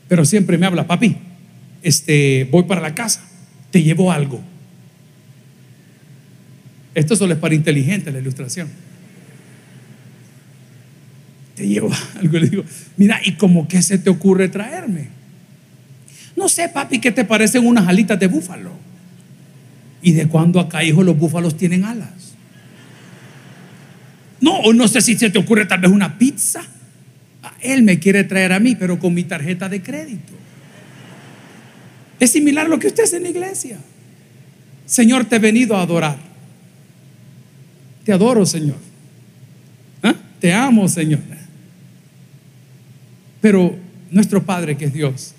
Pero 0.07 0.25
siempre 0.25 0.57
me 0.57 0.65
habla, 0.65 0.85
papi, 0.85 1.17
este, 1.81 2.47
voy 2.51 2.63
para 2.63 2.81
la 2.81 2.93
casa, 2.93 3.25
te 3.71 3.81
llevo 3.81 4.11
algo. 4.11 4.43
Esto 6.95 7.15
solo 7.15 7.33
es 7.33 7.39
para 7.39 7.53
inteligente 7.53 8.11
la 8.11 8.19
ilustración. 8.19 8.69
Te 11.55 11.67
llevo 11.67 11.91
algo 12.19 12.37
y 12.37 12.39
le 12.39 12.49
digo, 12.49 12.63
mira, 12.97 13.19
¿y 13.23 13.33
cómo 13.33 13.67
qué 13.67 13.81
se 13.81 13.97
te 13.97 14.09
ocurre 14.09 14.47
traerme? 14.49 15.09
No 16.35 16.49
sé, 16.49 16.69
papi, 16.69 16.99
¿qué 16.99 17.11
te 17.11 17.25
parecen 17.25 17.65
unas 17.65 17.87
alitas 17.87 18.19
de 18.19 18.27
búfalo? 18.27 18.71
¿Y 20.01 20.13
de 20.13 20.27
cuándo 20.27 20.59
acá, 20.59 20.83
hijo, 20.83 21.03
los 21.03 21.17
búfalos 21.17 21.57
tienen 21.57 21.83
alas? 21.83 22.33
No, 24.41 24.57
o 24.59 24.73
no 24.73 24.87
sé 24.87 25.01
si 25.01 25.17
se 25.17 25.29
te 25.29 25.39
ocurre 25.39 25.65
tal 25.65 25.81
vez 25.81 25.91
una 25.91 26.17
pizza. 26.17 26.61
Él 27.61 27.83
me 27.83 27.99
quiere 27.99 28.23
traer 28.23 28.53
a 28.53 28.59
mí, 28.59 28.75
pero 28.75 28.99
con 28.99 29.13
mi 29.13 29.23
tarjeta 29.23 29.67
de 29.69 29.81
crédito. 29.81 30.33
Es 32.19 32.31
similar 32.31 32.67
a 32.67 32.69
lo 32.69 32.79
que 32.79 32.87
usted 32.87 33.03
hace 33.03 33.17
en 33.17 33.23
la 33.23 33.29
iglesia. 33.29 33.77
Señor, 34.85 35.25
te 35.25 35.37
he 35.37 35.39
venido 35.39 35.75
a 35.75 35.81
adorar. 35.81 36.24
Te 38.05 38.13
adoro, 38.13 38.45
Señor. 38.45 38.77
¿Ah? 40.03 40.13
Te 40.39 40.53
amo, 40.53 40.87
Señor. 40.87 41.19
Pero 43.41 43.75
nuestro 44.11 44.43
Padre, 44.43 44.77
que 44.77 44.85
es 44.85 44.93
Dios, 44.93 45.33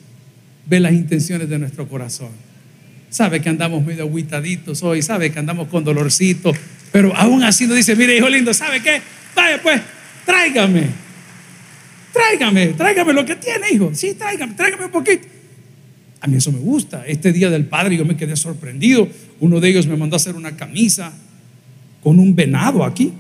ve 0.67 0.81
las 0.81 0.93
intenciones 0.93 1.49
de 1.49 1.59
nuestro 1.59 1.89
corazón. 1.89 2.31
Sabe 3.09 3.41
que 3.41 3.49
andamos 3.49 3.85
medio 3.85 4.05
aguitaditos 4.05 4.83
hoy, 4.83 5.01
sabe 5.01 5.31
que 5.31 5.39
andamos 5.39 5.69
con 5.69 5.85
dolorcito, 5.85 6.53
pero 6.91 7.15
aún 7.17 7.45
así 7.45 7.67
nos 7.67 7.77
dice, 7.77 7.95
mire, 7.95 8.17
hijo 8.17 8.29
lindo, 8.29 8.53
¿sabe 8.53 8.83
qué? 8.83 9.01
Vaya 9.35 9.63
pues, 9.63 9.81
tráigame, 10.25 10.89
tráigame, 12.13 12.67
tráigame 12.69 13.13
lo 13.13 13.25
que 13.25 13.37
tiene, 13.37 13.71
hijo. 13.73 13.93
Sí, 13.95 14.15
tráigame, 14.15 14.55
tráigame 14.55 14.87
un 14.87 14.91
poquito. 14.91 15.27
A 16.21 16.27
mí 16.27 16.37
eso 16.37 16.51
me 16.51 16.59
gusta. 16.59 17.07
Este 17.07 17.33
día 17.33 17.49
del 17.49 17.67
Padre 17.67 17.97
yo 17.97 18.05
me 18.05 18.17
quedé 18.17 18.35
sorprendido. 18.37 19.09
Uno 19.39 19.61
de 19.61 19.69
ellos 19.69 19.87
me 19.87 19.97
mandó 19.97 20.17
a 20.17 20.19
hacer 20.19 20.35
una 20.35 20.57
camisa 20.57 21.13
con 22.07 22.21
un 22.21 22.37
venado 22.37 22.85
aquí. 22.85 23.13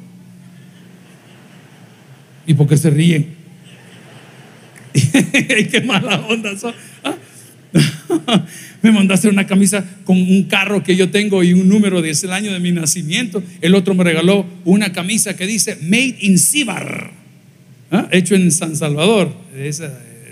¿Y 2.47 2.55
por 2.55 2.69
qué 2.69 2.77
se 2.77 2.89
ríen? 2.89 3.35
qué 4.95 5.83
mala 5.85 6.21
onda 6.29 6.57
son. 6.57 6.73
¿ah? 7.03 7.17
me 8.83 9.13
hacer 9.13 9.33
una 9.33 9.45
camisa 9.45 9.85
con 10.05 10.17
un 10.17 10.45
carro 10.45 10.85
que 10.85 10.95
yo 10.95 11.11
tengo 11.11 11.43
y 11.43 11.53
un 11.53 11.69
número 11.69 12.01
de 12.01 12.13
el 12.13 12.33
año 12.33 12.53
de 12.53 12.61
mi 12.61 12.71
nacimiento. 12.71 13.43
El 13.61 13.75
otro 13.75 13.93
me 13.97 14.05
regaló 14.05 14.47
una 14.65 14.93
camisa 14.93 15.35
que 15.35 15.49
dice 15.49 15.79
Made 15.83 16.19
in 16.21 16.39
Cibar, 16.39 17.11
¿ah? 17.91 18.07
hecho 18.13 18.37
en 18.37 18.53
San 18.53 18.77
Salvador. 18.77 19.35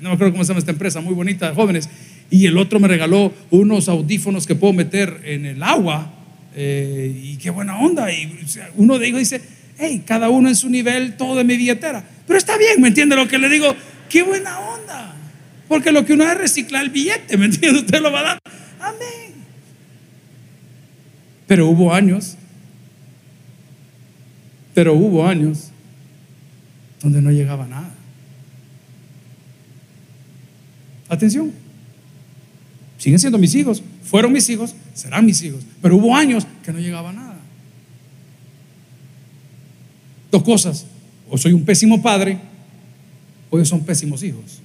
no 0.01 0.11
me 0.11 0.15
acuerdo 0.15 0.31
cómo 0.31 0.45
se 0.45 0.51
llama 0.51 0.61
esta 0.61 0.71
empresa, 0.71 1.01
muy 1.01 1.15
bonita, 1.15 1.53
jóvenes. 1.53 1.89
Y 2.31 2.47
el 2.47 2.57
otro 2.57 2.79
me 2.79 2.87
regaló 2.87 3.35
unos 3.51 3.89
audífonos 3.89 4.47
que 4.47 4.55
puedo 4.55 4.73
meter 4.73 5.23
en 5.25 5.45
el 5.45 5.61
agua. 5.61 6.21
Eh, 6.55 7.13
y 7.23 7.37
qué 7.37 7.51
buena 7.51 7.79
onda. 7.79 8.11
Y 8.13 8.47
uno 8.77 8.99
de 8.99 9.07
ellos 9.09 9.19
dice, 9.19 9.43
hey, 9.79 10.03
cada 10.07 10.29
uno 10.29 10.49
en 10.49 10.57
su 10.57 10.69
nivel, 10.71 11.17
todo 11.17 11.37
de 11.37 11.45
mi 11.45 11.57
billetera. 11.57 12.05
Pero 12.27 12.39
está 12.39 12.57
bien, 12.57 12.81
¿me 12.81 12.89
entiende 12.89 13.17
lo 13.17 13.29
que 13.29 13.39
le 13.39 13.49
digo? 13.49 13.75
Qué 14.09 14.23
buena 14.23 14.59
onda. 14.61 15.15
Porque 15.69 15.93
lo 15.93 16.05
que 16.05 16.13
uno 16.13 16.25
es 16.25 16.37
reciclar 16.37 16.85
el 16.85 16.91
billete, 16.91 17.37
¿me 17.37 17.47
entiende? 17.47 17.81
Usted 17.81 18.01
lo 18.01 18.13
va 18.13 18.21
a 18.21 18.23
dar. 18.23 18.39
Amén. 18.81 19.35
Pero 21.47 21.69
hubo 21.69 21.93
años, 21.93 22.37
pero 24.73 24.95
hubo 24.95 25.27
años 25.27 25.71
donde 27.03 27.21
no 27.21 27.31
llegaba 27.31 27.67
nada. 27.67 27.93
Atención. 31.09 31.53
Siguen 32.99 33.19
siendo 33.19 33.39
mis 33.39 33.55
hijos, 33.55 33.83
fueron 34.03 34.33
mis 34.33 34.49
hijos, 34.49 34.75
serán 34.95 35.27
mis 35.27 35.43
hijos. 35.43 35.63
Pero 35.83 35.97
hubo 35.97 36.17
años 36.17 36.47
que 36.65 36.73
no 36.73 36.79
llegaba 36.79 37.13
nada. 37.13 37.37
Dos 40.31 40.43
cosas. 40.43 40.87
O 41.29 41.37
soy 41.37 41.53
un 41.53 41.65
pésimo 41.65 42.01
padre, 42.01 42.39
o 43.51 43.57
ellos 43.57 43.69
son 43.69 43.85
pésimos 43.85 44.23
hijos. 44.23 44.61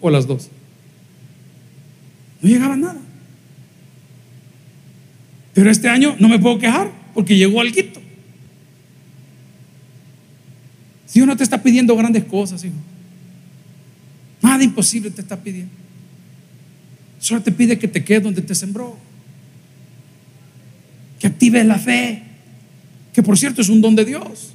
O 0.00 0.10
las 0.10 0.26
dos. 0.26 0.48
No 2.40 2.48
llegaba 2.48 2.76
nada. 2.76 3.00
Pero 5.54 5.70
este 5.70 5.88
año 5.88 6.16
no 6.18 6.28
me 6.28 6.38
puedo 6.38 6.58
quejar 6.58 6.90
porque 7.14 7.36
llegó 7.36 7.60
al 7.60 7.72
quito. 7.72 8.00
Dios 11.12 11.26
no 11.26 11.34
te 11.34 11.44
está 11.44 11.62
pidiendo 11.62 11.96
grandes 11.96 12.24
cosas, 12.24 12.62
hijo. 12.62 12.74
Nada 14.42 14.62
imposible 14.62 15.10
te 15.10 15.22
está 15.22 15.42
pidiendo. 15.42 15.72
Solo 17.18 17.42
te 17.42 17.50
pide 17.50 17.78
que 17.78 17.88
te 17.88 18.04
quedes 18.04 18.22
donde 18.22 18.42
te 18.42 18.54
sembró. 18.54 18.98
Que 21.38 21.64
la 21.64 21.78
fe. 21.78 22.22
Que 23.12 23.22
por 23.22 23.38
cierto 23.38 23.62
es 23.62 23.68
un 23.68 23.80
don 23.80 23.94
de 23.94 24.04
Dios. 24.04 24.54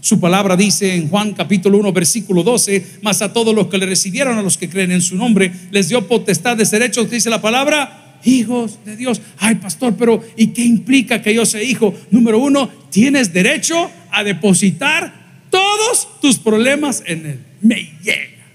Su 0.00 0.20
palabra 0.20 0.56
dice 0.56 0.94
en 0.94 1.08
Juan 1.08 1.32
capítulo 1.32 1.78
1 1.78 1.92
versículo 1.92 2.44
12, 2.44 3.00
mas 3.02 3.22
a 3.22 3.32
todos 3.32 3.52
los 3.52 3.66
que 3.66 3.76
le 3.76 3.86
recibieron, 3.86 4.38
a 4.38 4.42
los 4.42 4.56
que 4.56 4.68
creen 4.68 4.92
en 4.92 5.02
su 5.02 5.16
nombre, 5.16 5.50
les 5.72 5.88
dio 5.88 6.06
potestad 6.06 6.56
de 6.56 6.64
ser 6.64 6.82
hechos, 6.82 7.10
dice 7.10 7.28
la 7.28 7.42
palabra, 7.42 8.20
hijos 8.24 8.78
de 8.84 8.96
Dios. 8.96 9.20
Ay, 9.38 9.56
pastor, 9.56 9.96
pero 9.98 10.22
¿y 10.36 10.48
qué 10.48 10.64
implica 10.64 11.20
que 11.20 11.34
yo 11.34 11.44
sea 11.44 11.60
hijo? 11.60 11.92
Número 12.12 12.38
uno, 12.38 12.68
tienes 12.90 13.32
derecho 13.32 13.90
a 14.12 14.22
depositar 14.22 15.12
todos 15.50 16.20
tus 16.20 16.38
problemas 16.38 17.02
en 17.04 17.26
él. 17.26 17.40
Me 17.60 17.90
llega. 18.02 18.46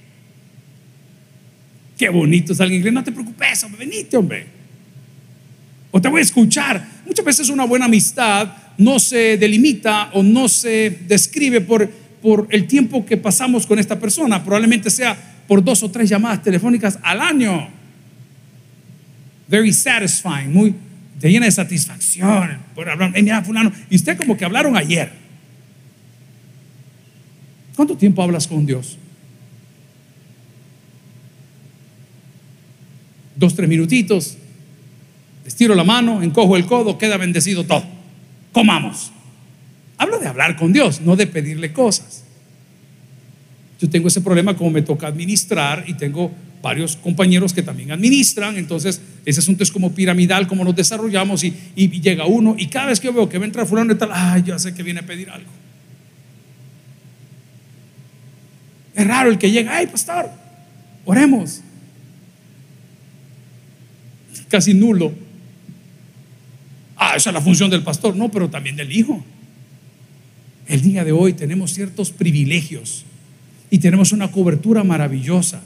Qué 1.98 2.10
bonito 2.10 2.54
es 2.54 2.62
alguien 2.62 2.82
que 2.82 2.92
no 2.92 3.04
te 3.04 3.12
preocupes, 3.12 3.64
hombre, 3.64 3.86
venite, 3.86 4.16
hombre. 4.16 4.48
O 5.92 6.00
te 6.00 6.08
voy 6.08 6.20
a 6.20 6.24
escuchar. 6.24 7.01
Muchas 7.12 7.26
veces 7.26 7.50
una 7.50 7.66
buena 7.66 7.88
amistad 7.88 8.54
no 8.78 8.98
se 8.98 9.36
delimita 9.36 10.12
o 10.14 10.24
no 10.24 10.48
se 10.48 11.00
describe 11.10 11.60
por, 11.60 11.90
por 12.22 12.48
el 12.52 12.68
tiempo 12.68 13.06
que 13.06 13.18
pasamos 13.18 13.68
con 13.68 13.80
esta 13.80 14.00
persona. 14.00 14.42
Probablemente 14.42 14.90
sea 14.90 15.44
por 15.46 15.62
dos 15.62 15.84
o 15.84 15.92
tres 15.92 16.08
llamadas 16.08 16.42
telefónicas 16.42 16.98
al 17.04 17.20
año. 17.20 17.68
Very 19.50 19.74
satisfying, 19.74 20.54
muy 20.54 20.74
llena 21.22 21.48
de 21.48 21.52
satisfacción 21.52 22.60
por 22.74 22.88
hablar. 22.88 23.12
mira, 23.22 23.44
fulano, 23.44 23.74
y 23.90 23.98
usted 23.98 24.16
como 24.16 24.38
que 24.38 24.46
hablaron 24.46 24.78
ayer. 24.78 25.12
¿Cuánto 27.76 27.98
tiempo 27.98 28.24
hablas 28.24 28.48
con 28.48 28.66
Dios? 28.66 28.98
dos, 33.36 33.56
tres 33.56 33.68
minutitos, 33.68 34.38
estiro 35.46 35.76
la 35.76 35.84
mano, 35.84 36.22
encojo 36.22 36.56
el 36.56 36.66
codo, 36.66 36.98
queda 36.98 37.18
bendecido 37.18 37.64
todo. 37.64 37.84
Comamos. 38.52 39.12
Hablo 39.98 40.20
de 40.20 40.28
hablar 40.28 40.56
con 40.56 40.74
Dios, 40.74 41.02
no 41.02 41.16
de 41.16 41.28
pedirle 41.28 41.72
cosas. 41.74 42.24
Yo 43.80 43.90
tengo 43.90 44.08
ese 44.08 44.22
problema 44.22 44.56
como 44.56 44.70
me 44.70 44.82
toca 44.82 45.08
administrar 45.08 45.86
y 45.88 45.94
tengo 45.96 46.32
varios 46.62 46.96
compañeros 46.96 47.54
que 47.54 47.64
también 47.64 47.92
administran, 47.92 48.56
entonces 48.58 49.02
ese 49.26 49.40
asunto 49.40 49.64
es 49.64 49.72
como 49.72 49.94
piramidal, 49.94 50.48
como 50.48 50.64
nos 50.64 50.76
desarrollamos 50.76 51.44
y, 51.44 51.52
llega 51.76 52.26
uno 52.26 52.56
y 52.58 52.68
cada 52.68 52.88
vez 52.88 53.00
que 53.00 53.08
yo 53.08 53.14
veo 53.14 53.28
que 53.28 53.40
va 53.40 53.46
a 53.46 53.48
entrar 53.48 53.66
fulano 53.66 53.94
y 53.94 53.98
tal, 53.98 54.10
ay, 54.14 54.44
yo 54.44 54.60
sé 54.60 54.74
que 54.76 54.84
viene 54.84 55.00
a 55.00 55.06
pedir 55.06 55.30
algo. 55.32 55.50
Es 58.94 59.08
raro 59.08 59.32
el 59.32 59.40
que 59.40 59.50
llega, 59.50 59.76
ay, 59.76 59.88
pastor, 59.88 60.30
oremos 61.06 61.62
casi 64.52 64.74
nulo. 64.74 65.14
Ah, 67.04 67.16
esa 67.16 67.32
es 67.32 67.34
la 67.34 67.42
función 67.42 67.72
del 67.72 67.82
pastor, 67.82 68.16
no, 68.16 68.30
pero 68.30 68.48
también 68.48 68.76
del 68.76 68.96
hijo. 68.96 69.26
El 70.68 70.84
día 70.84 71.04
de 71.04 71.12
hoy 71.12 71.34
tenemos 71.34 71.74
ciertos 71.74 72.12
privilegios 72.12 73.06
y 73.72 73.80
tenemos 73.80 74.12
una 74.12 74.30
cobertura 74.30 74.84
maravillosa 74.84 75.64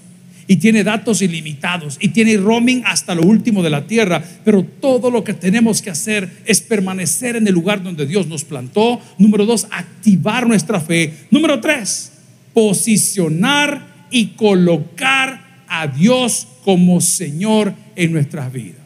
y 0.48 0.56
tiene 0.56 0.86
datos 0.86 1.22
ilimitados 1.22 1.98
y 2.00 2.08
tiene 2.08 2.38
roaming 2.38 2.84
hasta 2.86 3.14
lo 3.14 3.24
último 3.24 3.64
de 3.64 3.70
la 3.70 3.86
tierra, 3.86 4.24
pero 4.46 4.64
todo 4.64 5.12
lo 5.12 5.26
que 5.26 5.34
tenemos 5.34 5.82
que 5.82 5.90
hacer 5.90 6.30
es 6.46 6.62
permanecer 6.62 7.36
en 7.36 7.46
el 7.46 7.54
lugar 7.54 7.84
donde 7.84 8.08
Dios 8.08 8.28
nos 8.28 8.46
plantó. 8.46 9.02
Número 9.18 9.46
dos, 9.46 9.68
activar 9.72 10.48
nuestra 10.48 10.80
fe. 10.80 11.28
Número 11.32 11.60
tres, 11.60 12.14
posicionar 12.54 14.06
y 14.10 14.28
colocar 14.28 15.66
a 15.68 15.86
Dios 15.86 16.48
como 16.64 17.02
Señor 17.02 17.74
en 17.98 18.14
nuestras 18.14 18.54
vidas. 18.54 18.85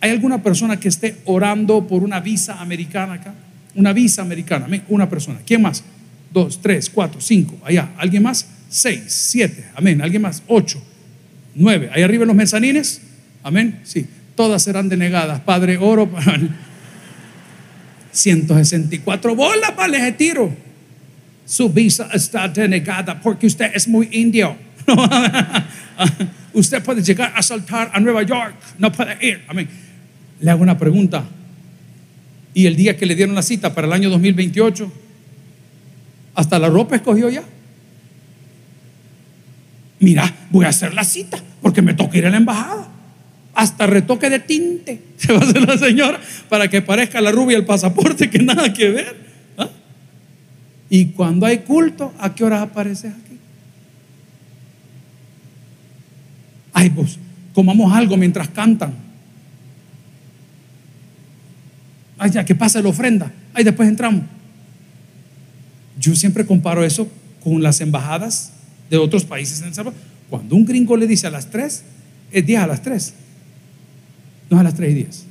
¿Hay 0.00 0.10
alguna 0.10 0.42
persona 0.42 0.78
que 0.78 0.88
esté 0.88 1.16
orando 1.24 1.86
por 1.86 2.02
una 2.02 2.20
visa 2.20 2.60
americana 2.60 3.14
acá? 3.14 3.34
Una 3.74 3.92
visa 3.92 4.22
americana. 4.22 4.66
Amén. 4.66 4.82
Una 4.88 5.08
persona. 5.08 5.40
¿Quién 5.44 5.62
más? 5.62 5.82
Dos, 6.32 6.60
tres, 6.60 6.88
cuatro, 6.90 7.20
cinco. 7.20 7.58
Allá. 7.64 7.90
¿Alguien 7.98 8.22
más? 8.22 8.46
Seis, 8.68 9.04
siete. 9.06 9.64
Amén. 9.74 10.00
¿Alguien 10.00 10.22
más? 10.22 10.42
Ocho, 10.46 10.82
nueve. 11.54 11.90
Ahí 11.92 12.02
arriba 12.02 12.22
en 12.22 12.28
los 12.28 12.36
mezanines. 12.36 13.00
Amén. 13.42 13.80
Sí. 13.84 14.06
Todas 14.34 14.62
serán 14.62 14.88
denegadas. 14.88 15.40
Padre, 15.40 15.78
oro 15.78 16.08
para 16.10 16.38
164 18.12 19.34
bolas 19.34 19.72
para 19.72 19.96
ese 19.96 20.12
tiro. 20.12 20.54
Su 21.44 21.70
visa 21.70 22.08
está 22.12 22.46
denegada 22.46 23.20
porque 23.20 23.46
usted 23.46 23.70
es 23.74 23.88
muy 23.88 24.08
indio. 24.12 24.56
usted 26.52 26.82
puede 26.82 27.02
llegar 27.02 27.32
a 27.34 27.42
saltar 27.42 27.90
a 27.92 28.00
Nueva 28.00 28.22
York, 28.22 28.54
no 28.78 28.92
puede 28.92 29.16
ir. 29.26 29.44
Amén. 29.48 29.68
Le 30.40 30.50
hago 30.50 30.62
una 30.62 30.78
pregunta. 30.78 31.24
Y 32.54 32.66
el 32.66 32.76
día 32.76 32.96
que 32.96 33.06
le 33.06 33.14
dieron 33.14 33.34
la 33.34 33.42
cita 33.42 33.74
para 33.74 33.86
el 33.86 33.92
año 33.92 34.10
2028, 34.10 34.90
hasta 36.34 36.58
la 36.58 36.68
ropa 36.68 36.96
escogió 36.96 37.28
ya. 37.28 37.42
Mira, 40.00 40.32
voy 40.50 40.64
a 40.64 40.68
hacer 40.68 40.94
la 40.94 41.04
cita 41.04 41.38
porque 41.60 41.82
me 41.82 41.94
toca 41.94 42.18
ir 42.18 42.26
a 42.26 42.30
la 42.30 42.36
embajada. 42.36 42.88
Hasta 43.54 43.86
retoque 43.86 44.30
de 44.30 44.38
tinte 44.38 45.02
se 45.16 45.32
va 45.32 45.40
a 45.40 45.42
hacer 45.42 45.62
la 45.62 45.76
señora 45.76 46.20
para 46.48 46.68
que 46.68 46.80
parezca 46.80 47.20
la 47.20 47.32
rubia 47.32 47.56
el 47.56 47.64
pasaporte 47.64 48.30
que 48.30 48.38
nada 48.38 48.72
que 48.72 48.90
ver. 48.90 49.16
¿ah? 49.56 49.68
Y 50.88 51.06
cuando 51.06 51.46
hay 51.46 51.58
culto, 51.58 52.14
¿a 52.18 52.34
qué 52.34 52.44
hora 52.44 52.62
apareces 52.62 53.12
aquí? 53.12 53.38
Ay, 56.72 56.90
pues, 56.90 57.18
comamos 57.52 57.92
algo 57.92 58.16
mientras 58.16 58.48
cantan. 58.48 59.07
Ay, 62.18 62.30
ya 62.30 62.44
que 62.44 62.54
pasa 62.54 62.82
la 62.82 62.88
ofrenda. 62.88 63.32
Ay, 63.54 63.64
después 63.64 63.88
entramos. 63.88 64.22
Yo 65.98 66.14
siempre 66.14 66.44
comparo 66.44 66.84
eso 66.84 67.10
con 67.42 67.62
las 67.62 67.80
embajadas 67.80 68.52
de 68.90 68.96
otros 68.98 69.24
países 69.24 69.60
en 69.60 69.68
El 69.68 69.74
Salvador. 69.74 69.98
Cuando 70.28 70.56
un 70.56 70.64
gringo 70.64 70.96
le 70.96 71.06
dice 71.06 71.26
a 71.26 71.30
las 71.30 71.50
3, 71.50 71.84
es 72.32 72.46
10 72.46 72.60
a 72.60 72.66
las 72.66 72.82
3. 72.82 73.14
No 74.50 74.58
a 74.58 74.62
las 74.62 74.74
3 74.74 74.90
y 74.90 74.94
10. 74.94 75.24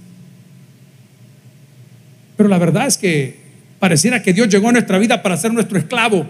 Pero 2.38 2.50
la 2.50 2.58
verdad 2.58 2.88
es 2.88 2.98
que 2.98 3.48
Pareciera 3.80 4.24
que 4.24 4.34
Dios 4.34 4.50
llegó 4.50 4.70
a 4.70 4.72
nuestra 4.72 4.98
vida 4.98 5.22
para 5.22 5.38
ser 5.38 5.54
nuestro 5.54 5.78
esclavo. 5.78 6.28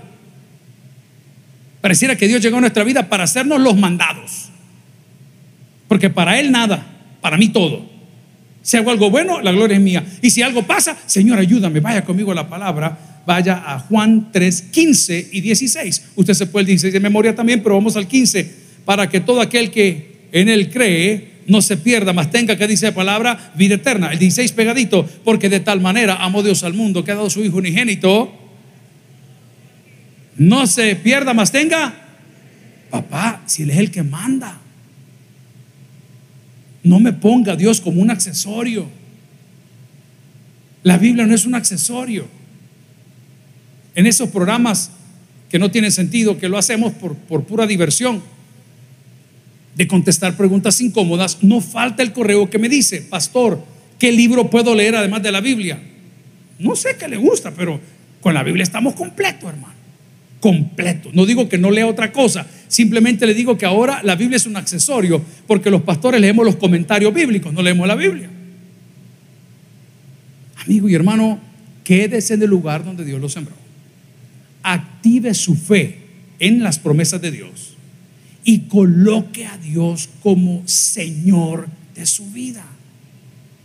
Pareciera 1.82 2.16
que 2.16 2.28
Dios 2.28 2.42
llegó 2.42 2.58
a 2.58 2.62
nuestra 2.62 2.84
vida 2.84 3.08
para 3.08 3.24
hacernos 3.24 3.62
los 3.62 3.78
mandados. 3.78 4.50
Porque 5.88 6.10
para 6.10 6.40
Él 6.40 6.52
nada, 6.52 6.86
para 7.22 7.38
mí 7.38 7.50
todo. 7.50 7.90
Si 8.68 8.76
hago 8.76 8.92
algo 8.92 9.10
bueno, 9.10 9.40
la 9.40 9.54
gloria 9.54 9.78
es 9.78 9.82
mía. 9.82 10.06
Y 10.22 10.30
si 10.30 10.42
algo 10.42 10.64
pasa, 10.64 10.98
Señor, 11.06 11.40
ayúdame, 11.40 11.80
vaya 11.80 12.04
conmigo 12.04 12.34
a 12.34 12.36
la 12.36 12.50
palabra. 12.50 13.22
Vaya 13.26 13.64
a 13.66 13.80
Juan 13.80 14.30
3, 14.30 14.62
15 14.64 15.30
y 15.32 15.40
16. 15.40 16.08
Usted 16.16 16.34
se 16.34 16.48
puede 16.48 16.64
el 16.64 16.68
16 16.68 16.92
de 16.92 17.00
memoria 17.00 17.34
también, 17.34 17.64
pero 17.64 17.76
vamos 17.76 17.96
al 17.96 18.10
15. 18.10 18.56
Para 18.84 19.08
que 19.08 19.22
todo 19.22 19.40
aquel 19.40 19.72
que 19.72 20.28
en 20.34 20.50
Él 20.50 20.70
cree 20.70 21.38
no 21.48 21.62
se 21.62 21.78
pierda, 21.78 22.12
más 22.12 22.30
tenga 22.30 22.58
que 22.58 22.68
dice 22.68 22.88
la 22.88 22.94
palabra 22.94 23.54
vida 23.56 23.76
eterna. 23.76 24.12
El 24.12 24.20
16 24.20 24.52
pegadito, 24.52 25.08
porque 25.24 25.48
de 25.48 25.62
tal 25.62 25.80
manera 25.80 26.18
amó 26.18 26.44
Dios 26.44 26.64
al 26.64 26.74
mundo 26.74 27.06
que 27.06 27.14
ha 27.14 27.16
dado 27.16 27.30
su 27.30 27.46
Hijo 27.46 27.60
unigénito. 27.60 28.34
No 30.36 30.68
se 30.68 30.98
pierda, 30.98 31.34
más 31.34 31.54
tenga. 31.54 31.94
Papá, 32.90 33.44
si 33.46 33.64
Él 33.64 33.70
es 33.70 33.78
el 33.78 33.92
que 33.92 34.04
manda. 34.04 34.60
No 36.88 37.02
me 37.02 37.12
ponga 37.12 37.52
a 37.52 37.56
Dios 37.58 37.82
como 37.82 38.02
un 38.02 38.10
accesorio. 38.10 38.86
La 40.84 40.98
Biblia 40.98 41.26
no 41.26 41.36
es 41.36 41.46
un 41.46 41.54
accesorio. 41.54 42.28
En 43.94 44.08
esos 44.08 44.30
programas 44.30 44.92
que 45.50 45.60
no 45.60 45.70
tienen 45.70 45.92
sentido, 45.92 46.38
que 46.38 46.48
lo 46.48 46.58
hacemos 46.58 46.94
por, 46.94 47.16
por 47.16 47.44
pura 47.44 47.68
diversión, 47.68 48.22
de 49.76 49.86
contestar 49.86 50.38
preguntas 50.38 50.80
incómodas, 50.80 51.44
no 51.44 51.60
falta 51.60 52.04
el 52.04 52.14
correo 52.14 52.50
que 52.50 52.58
me 52.58 52.70
dice, 52.70 53.02
pastor, 53.02 53.62
¿qué 54.00 54.12
libro 54.12 54.50
puedo 54.50 54.74
leer 54.74 54.96
además 54.96 55.22
de 55.22 55.32
la 55.34 55.42
Biblia? 55.42 55.80
No 56.58 56.76
sé 56.78 56.96
qué 56.98 57.10
le 57.10 57.18
gusta, 57.18 57.52
pero 57.52 57.82
con 58.22 58.34
la 58.34 58.44
Biblia 58.44 58.64
estamos 58.64 58.96
completos, 58.96 59.50
hermano. 59.50 59.77
Completo. 60.40 61.10
No 61.14 61.26
digo 61.26 61.50
que 61.50 61.58
no 61.58 61.72
lea 61.72 61.88
otra 61.88 62.12
cosa, 62.12 62.46
simplemente 62.68 63.26
le 63.26 63.34
digo 63.34 63.58
que 63.58 63.66
ahora 63.66 64.02
la 64.04 64.16
Biblia 64.16 64.38
es 64.38 64.46
un 64.46 64.56
accesorio, 64.56 65.24
porque 65.48 65.72
los 65.72 65.82
pastores 65.82 66.22
leemos 66.22 66.46
los 66.46 66.58
comentarios 66.58 67.14
bíblicos, 67.14 67.54
no 67.54 67.62
leemos 67.62 67.88
la 67.88 67.96
Biblia. 67.96 68.30
Amigo 70.64 70.90
y 70.90 70.96
hermano, 70.96 71.40
quédese 71.84 72.36
en 72.36 72.42
el 72.42 72.50
lugar 72.50 72.84
donde 72.84 73.06
Dios 73.06 73.20
lo 73.20 73.30
sembró. 73.30 73.56
Active 74.64 75.34
su 75.34 75.56
fe 75.56 76.00
en 76.40 76.62
las 76.62 76.78
promesas 76.78 77.22
de 77.22 77.32
Dios 77.32 77.76
y 78.44 78.60
coloque 78.62 79.46
a 79.46 79.58
Dios 79.58 80.10
como 80.22 80.62
Señor 80.68 81.68
de 81.96 82.06
su 82.06 82.30
vida. 82.32 82.66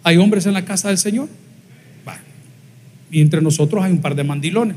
¿Hay 0.04 0.16
hombres 0.16 0.46
en 0.46 0.54
la 0.54 0.64
casa 0.64 0.88
del 0.88 0.98
Señor? 0.98 1.28
Y 3.11 3.20
entre 3.20 3.42
nosotros 3.42 3.85
hay 3.85 3.92
un 3.92 4.00
par 4.00 4.14
de 4.14 4.24
mandilones. 4.24 4.76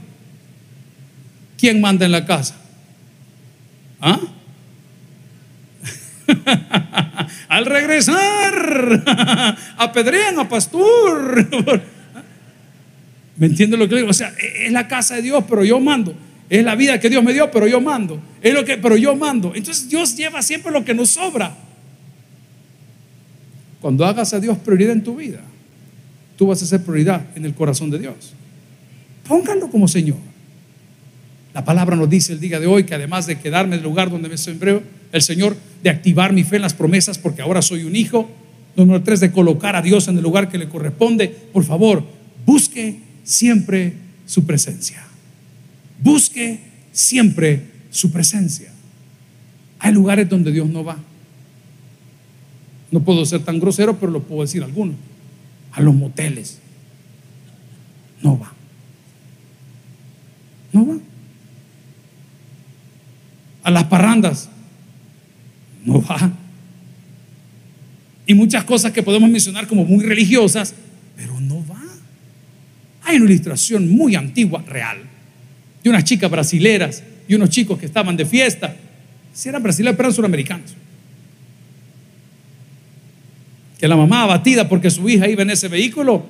¿Quién 1.57 1.81
manda 1.81 2.05
en 2.05 2.11
la 2.11 2.25
casa? 2.25 2.55
¿Ah? 4.01 4.19
Al 7.49 7.65
regresar, 7.65 9.57
apedrean 9.77 10.39
a 10.39 10.49
pastor. 10.49 11.47
¿Me 13.37 13.47
entiende 13.47 13.77
lo 13.77 13.87
que 13.87 13.95
digo? 13.95 14.09
O 14.09 14.13
sea, 14.13 14.33
es 14.37 14.71
la 14.71 14.87
casa 14.87 15.15
de 15.15 15.21
Dios, 15.23 15.43
pero 15.47 15.63
yo 15.63 15.79
mando. 15.79 16.15
Es 16.49 16.63
la 16.63 16.75
vida 16.75 16.99
que 16.99 17.09
Dios 17.09 17.23
me 17.23 17.33
dio, 17.33 17.49
pero 17.51 17.67
yo 17.67 17.81
mando. 17.81 18.21
Es 18.41 18.53
lo 18.53 18.63
que, 18.63 18.77
pero 18.77 18.95
yo 18.97 19.15
mando. 19.15 19.53
Entonces 19.55 19.89
Dios 19.89 20.15
lleva 20.15 20.41
siempre 20.41 20.71
lo 20.71 20.85
que 20.85 20.93
nos 20.93 21.09
sobra. 21.11 21.55
Cuando 23.81 24.05
hagas 24.05 24.33
a 24.33 24.39
Dios 24.39 24.57
prioridad 24.59 24.93
en 24.93 25.03
tu 25.03 25.15
vida, 25.15 25.41
tú 26.37 26.47
vas 26.47 26.61
a 26.61 26.65
ser 26.65 26.83
prioridad 26.83 27.25
en 27.35 27.45
el 27.45 27.53
corazón 27.53 27.89
de 27.89 27.99
Dios. 27.99 28.33
Pónganlo 29.27 29.69
como 29.69 29.87
Señor. 29.87 30.17
La 31.55 31.63
palabra 31.63 31.95
nos 31.95 32.09
dice 32.09 32.33
el 32.33 32.41
día 32.41 32.59
de 32.59 32.67
hoy 32.67 32.83
que 32.83 32.95
además 32.95 33.27
de 33.27 33.39
quedarme 33.39 33.75
en 33.75 33.79
el 33.79 33.85
lugar 33.85 34.11
donde 34.11 34.27
me 34.27 34.37
sembré 34.37 34.81
el 35.13 35.21
Señor, 35.21 35.55
de 35.81 35.89
activar 35.89 36.33
mi 36.33 36.43
fe 36.43 36.57
en 36.57 36.63
las 36.63 36.73
promesas, 36.73 37.17
porque 37.17 37.41
ahora 37.41 37.61
soy 37.61 37.85
un 37.85 37.95
hijo. 37.95 38.29
Número 38.75 39.01
tres, 39.01 39.21
de 39.21 39.31
colocar 39.31 39.73
a 39.77 39.81
Dios 39.81 40.09
en 40.09 40.17
el 40.17 40.21
lugar 40.21 40.49
que 40.49 40.57
le 40.57 40.67
corresponde. 40.67 41.29
Por 41.29 41.63
favor, 41.63 42.03
busque 42.45 42.99
siempre 43.23 43.93
su 44.25 44.45
presencia. 44.45 45.01
Busque 46.01 46.59
siempre 46.91 47.61
su 47.89 48.11
presencia. 48.11 48.73
Hay 49.79 49.93
lugares 49.93 50.27
donde 50.27 50.51
Dios 50.51 50.67
no 50.67 50.83
va. 50.83 50.97
No 52.91 52.99
puedo 52.99 53.25
ser 53.25 53.45
tan 53.45 53.61
grosero, 53.61 53.97
pero 53.97 54.11
lo 54.11 54.23
puedo 54.23 54.41
decir 54.41 54.61
a 54.61 54.65
algunos. 54.65 54.97
A 55.71 55.79
los 55.79 55.95
moteles. 55.95 56.59
No 58.21 58.37
va. 58.37 58.51
No 60.73 60.85
va. 60.85 61.14
A 63.65 63.71
las 63.71 63.85
parrandas. 63.85 64.47
No 65.83 65.99
va. 66.01 66.31
Y 68.27 68.33
muchas 68.35 68.63
cosas 68.63 68.91
que 68.91 69.01
podemos 69.01 69.27
mencionar 69.29 69.67
como 69.67 69.83
muy 69.83 70.05
religiosas, 70.05 70.75
pero 71.15 71.39
no 71.39 71.65
va. 71.67 71.81
Hay 73.03 73.17
una 73.17 73.25
ilustración 73.25 73.89
muy 73.89 74.15
antigua, 74.15 74.63
real, 74.67 74.99
de 75.83 75.89
unas 75.89 76.03
chicas 76.03 76.29
brasileras 76.29 77.03
y 77.27 77.33
unos 77.33 77.49
chicos 77.49 77.79
que 77.79 77.87
estaban 77.87 78.15
de 78.15 78.25
fiesta. 78.25 78.75
Si 79.33 79.49
eran 79.49 79.61
brasileños, 79.63 79.97
pero 79.97 80.09
eran 80.09 80.15
suramericanos. 80.15 80.73
Que 83.79 83.87
la 83.87 83.95
mamá 83.95 84.23
abatida 84.23 84.69
porque 84.69 84.91
su 84.91 85.09
hija 85.09 85.27
iba 85.27 85.41
en 85.41 85.49
ese 85.49 85.67
vehículo, 85.67 86.23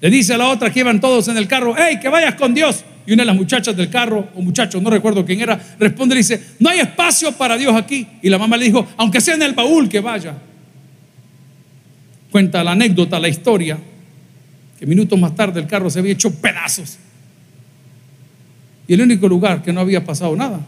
le 0.00 0.10
dice 0.10 0.32
a 0.32 0.38
la 0.38 0.48
otra 0.48 0.72
que 0.72 0.80
iban 0.80 0.98
todos 0.98 1.28
en 1.28 1.36
el 1.36 1.46
carro, 1.46 1.74
hey, 1.76 1.98
que 2.00 2.08
vayas 2.08 2.36
con 2.36 2.54
Dios. 2.54 2.84
Y 3.06 3.12
una 3.12 3.22
de 3.22 3.26
las 3.26 3.36
muchachas 3.36 3.76
del 3.76 3.90
carro, 3.90 4.28
o 4.34 4.40
muchachos, 4.40 4.82
no 4.82 4.88
recuerdo 4.88 5.24
quién 5.24 5.40
era, 5.40 5.60
responde 5.78 6.14
y 6.14 6.18
dice, 6.18 6.42
no 6.58 6.70
hay 6.70 6.80
espacio 6.80 7.32
para 7.32 7.56
Dios 7.56 7.74
aquí. 7.76 8.06
Y 8.22 8.30
la 8.30 8.38
mamá 8.38 8.56
le 8.56 8.64
dijo, 8.66 8.86
aunque 8.96 9.20
sea 9.20 9.34
en 9.34 9.42
el 9.42 9.52
baúl, 9.52 9.88
que 9.88 10.00
vaya. 10.00 10.34
Cuenta 12.30 12.64
la 12.64 12.72
anécdota, 12.72 13.18
la 13.20 13.28
historia, 13.28 13.78
que 14.78 14.86
minutos 14.86 15.18
más 15.18 15.34
tarde 15.34 15.60
el 15.60 15.66
carro 15.66 15.90
se 15.90 15.98
había 15.98 16.12
hecho 16.12 16.34
pedazos. 16.34 16.98
Y 18.88 18.94
el 18.94 19.02
único 19.02 19.28
lugar 19.28 19.62
que 19.62 19.72
no 19.72 19.80
había 19.80 20.04
pasado 20.04 20.34
nada 20.34 20.60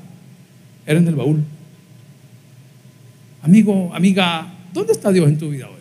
era 0.86 0.98
en 0.98 1.08
el 1.08 1.14
baúl. 1.14 1.42
Amigo, 3.42 3.92
amiga, 3.94 4.46
¿dónde 4.72 4.92
está 4.92 5.10
Dios 5.10 5.28
en 5.28 5.38
tu 5.38 5.50
vida 5.50 5.68
hoy? 5.68 5.76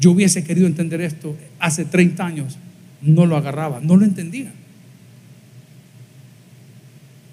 Yo 0.00 0.10
hubiese 0.10 0.44
querido 0.44 0.66
entender 0.66 1.00
esto 1.00 1.36
hace 1.58 1.84
30 1.84 2.26
años, 2.26 2.58
no 3.00 3.24
lo 3.24 3.36
agarraba, 3.36 3.80
no 3.80 3.96
lo 3.96 4.04
entendía. 4.04 4.52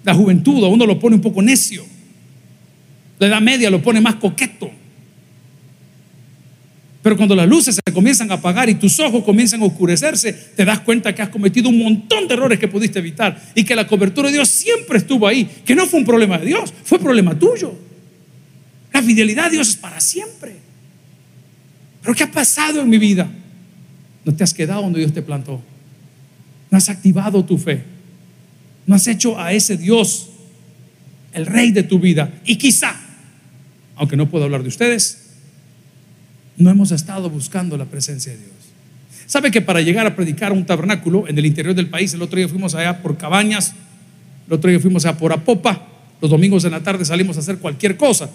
La 0.04 0.14
juventud 0.14 0.64
a 0.64 0.68
uno 0.68 0.86
lo 0.86 0.98
pone 0.98 1.16
un 1.16 1.22
poco 1.22 1.42
necio. 1.42 1.84
La 3.18 3.26
edad 3.26 3.40
media 3.40 3.70
lo 3.70 3.82
pone 3.82 4.00
más 4.00 4.16
coqueto. 4.16 4.70
Pero 7.02 7.16
cuando 7.16 7.34
las 7.34 7.48
luces 7.48 7.74
se 7.74 7.92
comienzan 7.92 8.30
a 8.30 8.34
apagar 8.34 8.68
y 8.68 8.74
tus 8.74 9.00
ojos 9.00 9.24
comienzan 9.24 9.62
a 9.62 9.64
oscurecerse, 9.64 10.32
te 10.32 10.64
das 10.64 10.80
cuenta 10.80 11.14
que 11.14 11.22
has 11.22 11.30
cometido 11.30 11.70
un 11.70 11.78
montón 11.78 12.28
de 12.28 12.34
errores 12.34 12.58
que 12.58 12.68
pudiste 12.68 12.98
evitar 12.98 13.40
y 13.54 13.64
que 13.64 13.74
la 13.74 13.86
cobertura 13.86 14.28
de 14.28 14.34
Dios 14.34 14.48
siempre 14.48 14.98
estuvo 14.98 15.26
ahí, 15.26 15.48
que 15.64 15.74
no 15.74 15.86
fue 15.86 16.00
un 16.00 16.06
problema 16.06 16.38
de 16.38 16.46
Dios, 16.46 16.74
fue 16.84 16.98
problema 16.98 17.38
tuyo. 17.38 17.74
La 18.92 19.02
fidelidad 19.02 19.44
de 19.44 19.52
Dios 19.52 19.70
es 19.70 19.76
para 19.76 19.98
siempre. 20.00 20.56
Pero 22.02 22.14
¿qué 22.14 22.24
ha 22.24 22.30
pasado 22.30 22.82
en 22.82 22.88
mi 22.88 22.98
vida? 22.98 23.30
No 24.24 24.34
te 24.34 24.44
has 24.44 24.52
quedado 24.52 24.82
donde 24.82 24.98
Dios 24.98 25.12
te 25.12 25.22
plantó. 25.22 25.62
No 26.70 26.76
has 26.76 26.88
activado 26.88 27.44
tu 27.44 27.56
fe. 27.56 27.82
No 28.90 28.96
has 28.96 29.06
hecho 29.06 29.38
a 29.38 29.52
ese 29.52 29.76
Dios 29.76 30.30
el 31.32 31.46
rey 31.46 31.70
de 31.70 31.84
tu 31.84 32.00
vida. 32.00 32.32
Y 32.44 32.56
quizá, 32.56 32.96
aunque 33.94 34.16
no 34.16 34.28
puedo 34.28 34.46
hablar 34.46 34.62
de 34.62 34.68
ustedes, 34.68 35.28
no 36.56 36.70
hemos 36.70 36.90
estado 36.90 37.30
buscando 37.30 37.76
la 37.76 37.84
presencia 37.84 38.32
de 38.32 38.38
Dios. 38.38 38.50
¿Sabe 39.26 39.52
que 39.52 39.60
para 39.60 39.80
llegar 39.80 40.08
a 40.08 40.16
predicar 40.16 40.50
un 40.50 40.66
tabernáculo 40.66 41.28
en 41.28 41.38
el 41.38 41.46
interior 41.46 41.72
del 41.72 41.86
país, 41.86 42.12
el 42.14 42.22
otro 42.22 42.36
día 42.38 42.48
fuimos 42.48 42.74
allá 42.74 43.00
por 43.00 43.16
Cabañas, 43.16 43.74
el 44.48 44.54
otro 44.54 44.68
día 44.68 44.80
fuimos 44.80 45.06
allá 45.06 45.16
por 45.16 45.32
Apopa, 45.32 45.86
los 46.20 46.28
domingos 46.28 46.64
en 46.64 46.72
la 46.72 46.80
tarde 46.80 47.04
salimos 47.04 47.36
a 47.36 47.40
hacer 47.40 47.58
cualquier 47.58 47.96
cosa. 47.96 48.28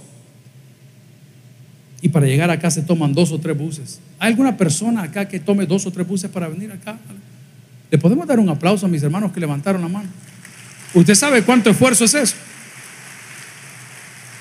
Y 2.02 2.08
para 2.08 2.28
llegar 2.28 2.50
acá 2.50 2.72
se 2.72 2.82
toman 2.82 3.14
dos 3.14 3.34
o 3.34 3.40
tres 3.40 3.58
buses. 3.58 4.00
¿Hay 4.20 4.30
alguna 4.30 4.56
persona 4.56 5.04
acá 5.04 5.28
que 5.28 5.42
tome 5.42 5.66
dos 5.66 5.86
o 5.86 5.92
tres 5.92 6.08
buses 6.08 6.32
para 6.32 6.48
venir 6.48 6.72
acá? 6.72 6.98
¿Le 7.92 7.98
podemos 7.98 8.26
dar 8.26 8.40
un 8.40 8.48
aplauso 8.48 8.86
a 8.86 8.90
mis 8.90 9.04
hermanos 9.04 9.34
que 9.34 9.42
levantaron 9.42 9.82
la 9.82 9.90
mano? 9.90 10.08
¿Usted 10.96 11.14
sabe 11.14 11.44
cuánto 11.44 11.70
esfuerzo 11.70 12.06
es 12.06 12.14
eso? 12.16 12.36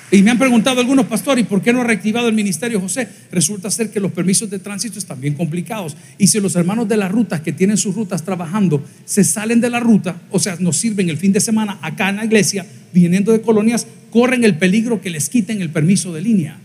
Y 0.09 0.21
me 0.21 0.31
han 0.31 0.39
preguntado 0.39 0.79
algunos 0.79 1.07
pastores, 1.07 1.43
¿y 1.43 1.47
por 1.47 1.61
qué 1.61 1.73
no 1.73 1.81
ha 1.81 1.83
reactivado 1.83 2.29
el 2.29 2.33
ministerio 2.33 2.79
José? 2.79 3.09
Resulta 3.31 3.69
ser 3.69 3.89
que 3.89 3.99
los 3.99 4.13
permisos 4.13 4.49
de 4.49 4.59
tránsito 4.59 4.97
están 4.97 5.19
bien 5.19 5.33
complicados. 5.33 5.97
Y 6.17 6.27
si 6.27 6.39
los 6.39 6.55
hermanos 6.55 6.87
de 6.87 6.95
las 6.95 7.11
rutas 7.11 7.41
que 7.41 7.51
tienen 7.51 7.75
sus 7.75 7.93
rutas 7.93 8.23
trabajando 8.23 8.81
se 9.03 9.25
salen 9.25 9.59
de 9.59 9.69
la 9.69 9.81
ruta, 9.81 10.15
o 10.31 10.39
sea, 10.39 10.55
nos 10.59 10.77
sirven 10.77 11.09
el 11.09 11.17
fin 11.17 11.33
de 11.33 11.41
semana 11.41 11.77
acá 11.81 12.09
en 12.09 12.15
la 12.15 12.25
iglesia, 12.25 12.65
viniendo 12.93 13.33
de 13.33 13.41
colonias, 13.41 13.85
corren 14.09 14.45
el 14.45 14.57
peligro 14.57 15.01
que 15.01 15.09
les 15.09 15.27
quiten 15.27 15.61
el 15.61 15.69
permiso 15.69 16.13
de 16.13 16.21
línea. 16.21 16.57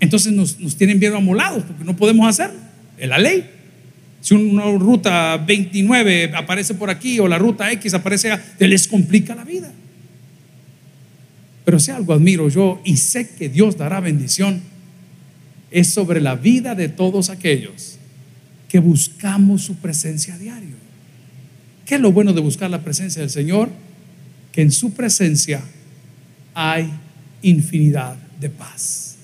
Entonces 0.00 0.32
nos, 0.32 0.56
tienen 0.76 0.98
bien 0.98 1.14
amolados 1.14 1.64
porque 1.64 1.84
no 1.84 1.96
podemos 1.96 2.26
hacerlo. 2.28 2.58
Es 2.96 3.08
la 3.08 3.18
ley. 3.18 3.50
Si 4.24 4.32
una 4.32 4.64
ruta 4.78 5.36
29 5.36 6.32
aparece 6.34 6.72
por 6.72 6.88
aquí 6.88 7.20
o 7.20 7.28
la 7.28 7.36
ruta 7.36 7.70
X 7.72 7.92
aparece, 7.92 8.30
te 8.56 8.66
les 8.66 8.88
complica 8.88 9.34
la 9.34 9.44
vida. 9.44 9.70
Pero 11.62 11.78
si 11.78 11.90
algo 11.90 12.14
admiro 12.14 12.48
yo 12.48 12.80
y 12.86 12.96
sé 12.96 13.28
que 13.28 13.50
Dios 13.50 13.76
dará 13.76 14.00
bendición, 14.00 14.62
es 15.70 15.88
sobre 15.88 16.22
la 16.22 16.36
vida 16.36 16.74
de 16.74 16.88
todos 16.88 17.28
aquellos 17.28 17.98
que 18.70 18.78
buscamos 18.78 19.60
su 19.60 19.76
presencia 19.76 20.36
a 20.36 20.38
diario. 20.38 20.76
¿Qué 21.84 21.96
es 21.96 22.00
lo 22.00 22.10
bueno 22.10 22.32
de 22.32 22.40
buscar 22.40 22.70
la 22.70 22.80
presencia 22.80 23.20
del 23.20 23.30
Señor? 23.30 23.68
Que 24.52 24.62
en 24.62 24.72
su 24.72 24.94
presencia 24.94 25.60
hay 26.54 26.90
infinidad 27.42 28.16
de 28.40 28.48
paz. 28.48 29.16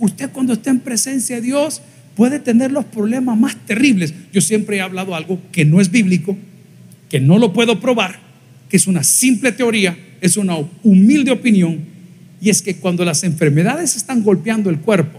Usted 0.00 0.32
cuando 0.32 0.54
está 0.54 0.70
en 0.70 0.80
presencia 0.80 1.36
de 1.36 1.42
Dios 1.42 1.80
puede 2.20 2.38
tener 2.38 2.70
los 2.70 2.84
problemas 2.84 3.38
más 3.38 3.56
terribles. 3.64 4.12
Yo 4.30 4.42
siempre 4.42 4.76
he 4.76 4.82
hablado 4.82 5.14
algo 5.14 5.40
que 5.50 5.64
no 5.64 5.80
es 5.80 5.90
bíblico, 5.90 6.36
que 7.08 7.18
no 7.18 7.38
lo 7.38 7.54
puedo 7.54 7.80
probar, 7.80 8.18
que 8.68 8.76
es 8.76 8.86
una 8.86 9.02
simple 9.04 9.52
teoría, 9.52 9.96
es 10.20 10.36
una 10.36 10.56
humilde 10.82 11.30
opinión, 11.30 11.78
y 12.38 12.50
es 12.50 12.60
que 12.60 12.76
cuando 12.76 13.06
las 13.06 13.24
enfermedades 13.24 13.96
están 13.96 14.22
golpeando 14.22 14.68
el 14.68 14.80
cuerpo, 14.80 15.18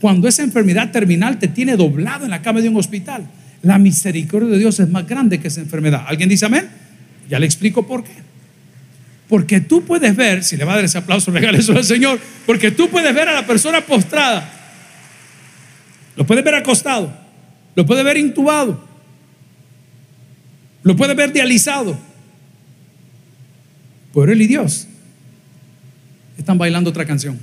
cuando 0.00 0.28
esa 0.28 0.44
enfermedad 0.44 0.92
terminal 0.92 1.40
te 1.40 1.48
tiene 1.48 1.76
doblado 1.76 2.24
en 2.24 2.30
la 2.30 2.40
cama 2.40 2.60
de 2.60 2.68
un 2.68 2.76
hospital, 2.76 3.28
la 3.60 3.78
misericordia 3.78 4.50
de 4.50 4.58
Dios 4.58 4.78
es 4.78 4.88
más 4.88 5.08
grande 5.08 5.40
que 5.40 5.48
esa 5.48 5.60
enfermedad. 5.60 6.04
¿Alguien 6.06 6.28
dice 6.28 6.46
amén? 6.46 6.68
Ya 7.28 7.40
le 7.40 7.46
explico 7.46 7.84
por 7.84 8.04
qué. 8.04 8.12
Porque 9.28 9.60
tú 9.60 9.82
puedes 9.82 10.14
ver, 10.14 10.44
si 10.44 10.56
le 10.56 10.64
va 10.64 10.74
a 10.74 10.76
dar 10.76 10.84
ese 10.84 10.98
aplauso, 10.98 11.30
regale 11.32 11.58
eso 11.58 11.72
al 11.72 11.82
Señor, 11.82 12.20
porque 12.46 12.70
tú 12.70 12.88
puedes 12.88 13.12
ver 13.12 13.28
a 13.28 13.32
la 13.32 13.44
persona 13.44 13.80
postrada, 13.80 14.54
lo 16.18 16.26
puedes 16.26 16.44
ver 16.44 16.56
acostado, 16.56 17.16
lo 17.76 17.86
puedes 17.86 18.04
ver 18.04 18.16
intubado, 18.16 18.84
lo 20.82 20.96
puedes 20.96 21.14
ver 21.14 21.32
dializado. 21.32 21.96
Pero 24.12 24.32
él 24.32 24.42
y 24.42 24.48
Dios 24.48 24.88
están 26.36 26.58
bailando 26.58 26.90
otra 26.90 27.06
canción. 27.06 27.38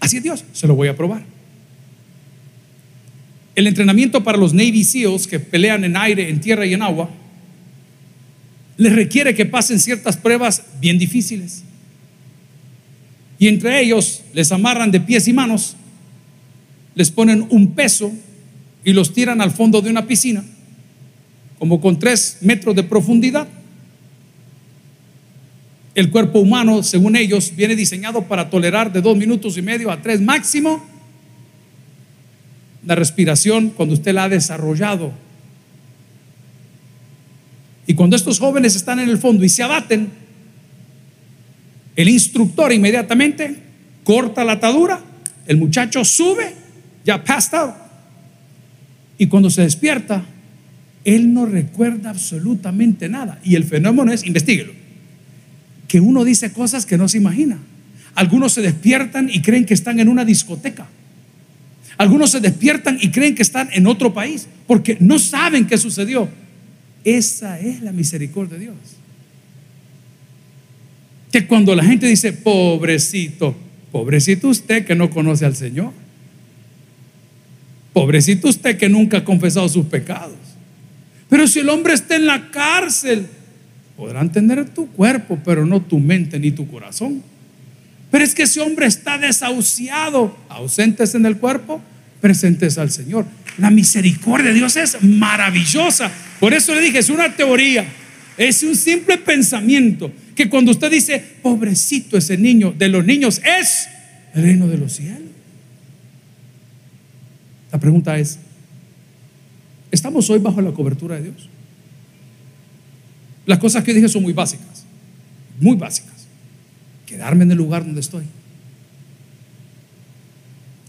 Así 0.00 0.16
es 0.16 0.22
Dios, 0.22 0.42
se 0.54 0.66
lo 0.66 0.74
voy 0.74 0.88
a 0.88 0.96
probar. 0.96 1.22
El 3.54 3.66
entrenamiento 3.66 4.24
para 4.24 4.38
los 4.38 4.54
Navy 4.54 4.82
SEALs 4.82 5.26
que 5.26 5.38
pelean 5.38 5.84
en 5.84 5.98
aire, 5.98 6.30
en 6.30 6.40
tierra 6.40 6.64
y 6.64 6.72
en 6.72 6.80
agua 6.80 7.10
les 8.78 8.94
requiere 8.94 9.34
que 9.34 9.44
pasen 9.44 9.78
ciertas 9.78 10.16
pruebas 10.16 10.62
bien 10.80 10.98
difíciles. 10.98 11.62
Y 13.38 13.48
entre 13.48 13.82
ellos 13.82 14.22
les 14.32 14.50
amarran 14.50 14.90
de 14.90 14.98
pies 14.98 15.28
y 15.28 15.34
manos, 15.34 15.76
les 16.94 17.10
ponen 17.10 17.46
un 17.50 17.72
peso 17.72 18.12
y 18.84 18.92
los 18.92 19.12
tiran 19.12 19.40
al 19.40 19.50
fondo 19.50 19.80
de 19.80 19.90
una 19.90 20.06
piscina, 20.06 20.44
como 21.58 21.80
con 21.80 21.98
tres 21.98 22.38
metros 22.40 22.74
de 22.74 22.82
profundidad. 22.82 23.48
El 25.94 26.10
cuerpo 26.10 26.40
humano, 26.40 26.82
según 26.82 27.16
ellos, 27.16 27.52
viene 27.54 27.76
diseñado 27.76 28.22
para 28.24 28.50
tolerar 28.50 28.92
de 28.92 29.02
dos 29.02 29.16
minutos 29.16 29.56
y 29.58 29.62
medio 29.62 29.90
a 29.90 30.00
tres 30.00 30.20
máximo 30.20 30.84
la 32.84 32.94
respiración 32.94 33.70
cuando 33.70 33.94
usted 33.94 34.12
la 34.12 34.24
ha 34.24 34.28
desarrollado 34.28 35.12
y 37.86 37.94
cuando 37.94 38.16
estos 38.16 38.38
jóvenes 38.38 38.76
están 38.76 39.00
en 39.00 39.08
el 39.08 39.18
fondo 39.18 39.44
y 39.44 39.48
se 39.48 39.62
abaten, 39.62 40.08
el 41.96 42.08
instructor 42.08 42.72
inmediatamente 42.72 43.56
corta 44.04 44.44
la 44.44 44.52
atadura, 44.52 45.00
el 45.46 45.56
muchacho 45.56 46.04
sube, 46.04 46.54
ya 47.04 47.22
passed 47.22 47.54
out. 47.54 47.74
Y 49.18 49.26
cuando 49.26 49.50
se 49.50 49.62
despierta, 49.62 50.24
él 51.04 51.32
no 51.32 51.46
recuerda 51.46 52.10
absolutamente 52.10 53.08
nada. 53.08 53.40
Y 53.44 53.56
el 53.56 53.64
fenómeno 53.64 54.12
es, 54.12 54.24
investiguelo, 54.24 54.72
que 55.88 56.00
uno 56.00 56.24
dice 56.24 56.52
cosas 56.52 56.86
que 56.86 56.98
no 56.98 57.08
se 57.08 57.18
imagina. 57.18 57.58
Algunos 58.14 58.52
se 58.52 58.62
despiertan 58.62 59.30
y 59.30 59.42
creen 59.42 59.64
que 59.64 59.74
están 59.74 60.00
en 60.00 60.08
una 60.08 60.24
discoteca. 60.24 60.86
Algunos 61.98 62.30
se 62.30 62.40
despiertan 62.40 62.98
y 63.00 63.10
creen 63.10 63.34
que 63.34 63.42
están 63.42 63.68
en 63.72 63.86
otro 63.86 64.12
país 64.12 64.48
porque 64.66 64.96
no 65.00 65.18
saben 65.18 65.66
qué 65.66 65.78
sucedió. 65.78 66.28
Esa 67.04 67.58
es 67.58 67.82
la 67.82 67.92
misericordia 67.92 68.58
de 68.58 68.64
Dios. 68.64 68.76
Que 71.30 71.46
cuando 71.46 71.74
la 71.74 71.84
gente 71.84 72.06
dice, 72.06 72.32
pobrecito, 72.32 73.56
pobrecito 73.90 74.48
usted 74.48 74.84
que 74.84 74.94
no 74.94 75.10
conoce 75.10 75.44
al 75.44 75.56
Señor. 75.56 76.01
Pobrecito 77.92 78.48
usted 78.48 78.78
que 78.78 78.88
nunca 78.88 79.18
ha 79.18 79.24
confesado 79.24 79.68
sus 79.68 79.86
pecados. 79.86 80.36
Pero 81.28 81.46
si 81.46 81.60
el 81.60 81.68
hombre 81.68 81.94
está 81.94 82.16
en 82.16 82.26
la 82.26 82.50
cárcel, 82.50 83.26
podrán 83.96 84.32
tener 84.32 84.68
tu 84.70 84.88
cuerpo, 84.88 85.38
pero 85.44 85.66
no 85.66 85.80
tu 85.80 85.98
mente 85.98 86.38
ni 86.38 86.50
tu 86.50 86.66
corazón. 86.68 87.22
Pero 88.10 88.24
es 88.24 88.34
que 88.34 88.42
ese 88.42 88.60
hombre 88.60 88.86
está 88.86 89.16
desahuciado, 89.16 90.36
ausentes 90.48 91.14
en 91.14 91.24
el 91.24 91.38
cuerpo, 91.38 91.80
presentes 92.20 92.76
al 92.78 92.90
Señor. 92.90 93.24
La 93.58 93.70
misericordia 93.70 94.48
de 94.48 94.54
Dios 94.54 94.76
es 94.76 95.02
maravillosa. 95.02 96.10
Por 96.38 96.52
eso 96.52 96.74
le 96.74 96.82
dije, 96.82 96.98
es 96.98 97.08
una 97.08 97.34
teoría, 97.34 97.86
es 98.36 98.62
un 98.62 98.76
simple 98.76 99.18
pensamiento, 99.18 100.12
que 100.34 100.48
cuando 100.48 100.70
usted 100.70 100.90
dice, 100.90 101.22
pobrecito 101.42 102.16
ese 102.16 102.36
niño, 102.36 102.74
de 102.76 102.88
los 102.88 103.04
niños 103.04 103.40
es 103.44 103.88
el 104.34 104.42
reino 104.42 104.68
de 104.68 104.78
los 104.78 104.92
cielos. 104.92 105.31
Pregunta 107.82 108.16
es, 108.16 108.38
¿estamos 109.90 110.30
hoy 110.30 110.38
bajo 110.38 110.60
la 110.60 110.70
cobertura 110.70 111.16
de 111.16 111.24
Dios? 111.24 111.48
Las 113.44 113.58
cosas 113.58 113.82
que 113.82 113.92
dije 113.92 114.08
son 114.08 114.22
muy 114.22 114.32
básicas, 114.32 114.84
muy 115.60 115.74
básicas. 115.76 116.28
Quedarme 117.06 117.42
en 117.42 117.50
el 117.50 117.58
lugar 117.58 117.84
donde 117.84 118.00
estoy. 118.00 118.22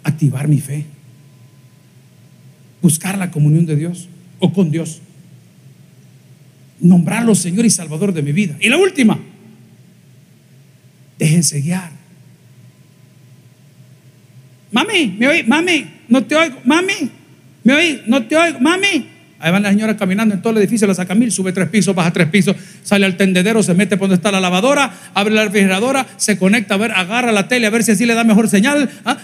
Activar 0.04 0.48
mi 0.48 0.60
fe 0.60 0.86
buscar 2.84 3.18
la 3.18 3.32
comunión 3.32 3.66
de 3.66 3.78
Dios 3.78 4.10
o 4.40 4.54
con 4.54 4.70
Dios. 4.70 5.02
Nombrarlo 6.82 7.34
Señor 7.34 7.66
y 7.66 7.70
Salvador 7.72 8.14
de 8.14 8.22
mi 8.22 8.34
vida. 8.34 8.58
Y 8.60 8.70
la 8.70 8.78
última, 8.78 9.18
déjense 11.18 11.62
guiar. 11.62 12.03
Mami, 14.74 15.16
me 15.20 15.28
oí, 15.28 15.44
mami, 15.44 15.88
no 16.10 16.24
te 16.26 16.36
oigo, 16.36 16.58
mami, 16.66 17.12
me 17.64 17.74
oí, 17.74 18.02
no 18.08 18.24
te 18.24 18.36
oigo, 18.36 18.60
mami. 18.60 19.08
Ahí 19.40 19.52
van 19.52 19.62
las 19.62 19.74
señoras 19.74 19.98
caminando 19.98 20.34
en 20.34 20.42
todo 20.42 20.52
el 20.54 20.60
edificio, 20.60 20.88
la 20.88 20.96
saca 20.96 21.14
mil, 21.14 21.32
sube 21.32 21.52
tres 21.52 21.70
pisos, 21.70 21.94
baja 21.94 22.12
tres 22.12 22.28
pisos, 22.30 22.56
sale 22.82 23.06
al 23.06 23.16
tendedero, 23.16 23.62
se 23.62 23.74
mete 23.74 23.98
por 23.98 24.08
donde 24.08 24.16
está 24.16 24.32
la 24.32 24.40
lavadora, 24.40 24.92
abre 25.14 25.36
la 25.36 25.44
refrigeradora, 25.44 26.08
se 26.18 26.38
conecta 26.38 26.74
a 26.74 26.78
ver, 26.78 26.92
agarra 26.92 27.32
la 27.32 27.48
tele 27.48 27.68
a 27.68 27.70
ver 27.70 27.84
si 27.84 27.92
así 27.92 28.06
le 28.06 28.16
da 28.16 28.24
mejor 28.24 28.50
señal. 28.50 28.90
¿ah? 29.06 29.18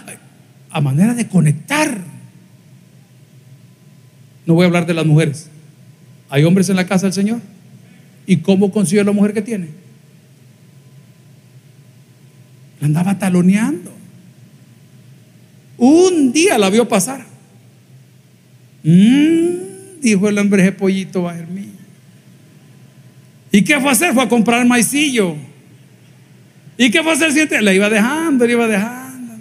A 0.70 0.80
manera 0.80 1.14
de 1.14 1.26
conectar. 1.26 1.98
No 4.46 4.54
voy 4.54 4.64
a 4.64 4.66
hablar 4.66 4.86
de 4.86 4.94
las 4.94 5.06
mujeres. 5.06 5.50
¿Hay 6.28 6.44
hombres 6.44 6.68
en 6.68 6.76
la 6.76 6.86
casa 6.86 7.06
del 7.06 7.12
Señor? 7.12 7.40
¿Y 8.26 8.36
cómo 8.36 8.70
consiguió 8.70 9.02
la 9.02 9.12
mujer 9.12 9.32
que 9.32 9.42
tiene? 9.42 9.68
La 12.80 12.86
andaba 12.86 13.18
taloneando. 13.18 13.99
Un 15.80 16.30
día 16.30 16.58
la 16.58 16.68
vio 16.68 16.86
pasar. 16.86 17.24
Mm, 18.82 20.00
dijo 20.02 20.28
el 20.28 20.36
hombre, 20.36 20.60
ese 20.62 20.72
pollito 20.72 21.22
va 21.22 21.32
a 21.32 21.36
ser. 21.36 21.48
¿Y 23.50 23.62
qué 23.62 23.80
fue 23.80 23.88
a 23.88 23.92
hacer? 23.92 24.12
Fue 24.12 24.22
a 24.22 24.28
comprar 24.28 24.64
maicillo. 24.66 25.36
¿Y 26.76 26.90
qué 26.90 27.02
fue 27.02 27.12
a 27.12 27.14
hacer? 27.14 27.32
Siente? 27.32 27.62
La 27.62 27.72
iba 27.72 27.88
dejando, 27.88 28.46
la 28.46 28.52
iba 28.52 28.68
dejando. 28.68 29.36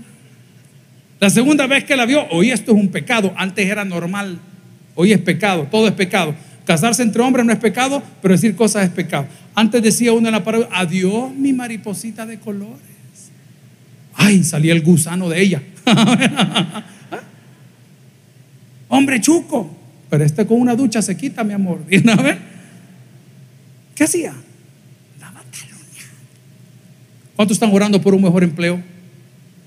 La 1.19 1.29
segunda 1.29 1.67
vez 1.67 1.83
que 1.83 1.97
la 1.97 2.05
vio, 2.05 2.25
hoy 2.31 2.51
esto 2.51 2.71
es 2.71 2.77
un 2.77 2.87
pecado, 2.87 3.33
antes 3.35 3.67
era 3.67 3.83
normal. 3.83 4.39
Hoy 4.95 5.11
es 5.11 5.19
pecado, 5.19 5.67
todo 5.69 5.89
es 5.89 5.93
pecado. 5.93 6.33
Casarse 6.65 7.03
entre 7.03 7.21
hombres 7.21 7.45
no 7.45 7.51
es 7.51 7.59
pecado, 7.59 8.01
pero 8.21 8.33
decir 8.33 8.55
cosas 8.55 8.85
es 8.85 8.91
pecado. 8.91 9.27
Antes 9.55 9.83
decía 9.83 10.13
uno 10.13 10.29
en 10.29 10.33
la 10.33 10.43
pared, 10.45 10.63
adiós 10.71 11.33
mi 11.35 11.51
mariposita 11.51 12.25
de 12.25 12.39
colores. 12.39 12.98
Ay, 14.21 14.43
salía 14.43 14.73
el 14.73 14.81
gusano 14.81 15.29
de 15.29 15.41
ella. 15.41 15.63
Hombre 18.89 19.21
chuco, 19.21 19.73
pero 20.09 20.25
este 20.25 20.45
con 20.45 20.59
una 20.59 20.75
ducha 20.75 21.01
se 21.01 21.15
quita, 21.15 21.41
mi 21.45 21.53
amor. 21.53 21.79
¿Qué 23.95 24.03
hacía? 24.03 24.33
¿Cuántos 27.37 27.55
están 27.55 27.73
orando 27.73 28.01
por 28.01 28.13
un 28.13 28.21
mejor 28.21 28.43
empleo? 28.43 28.83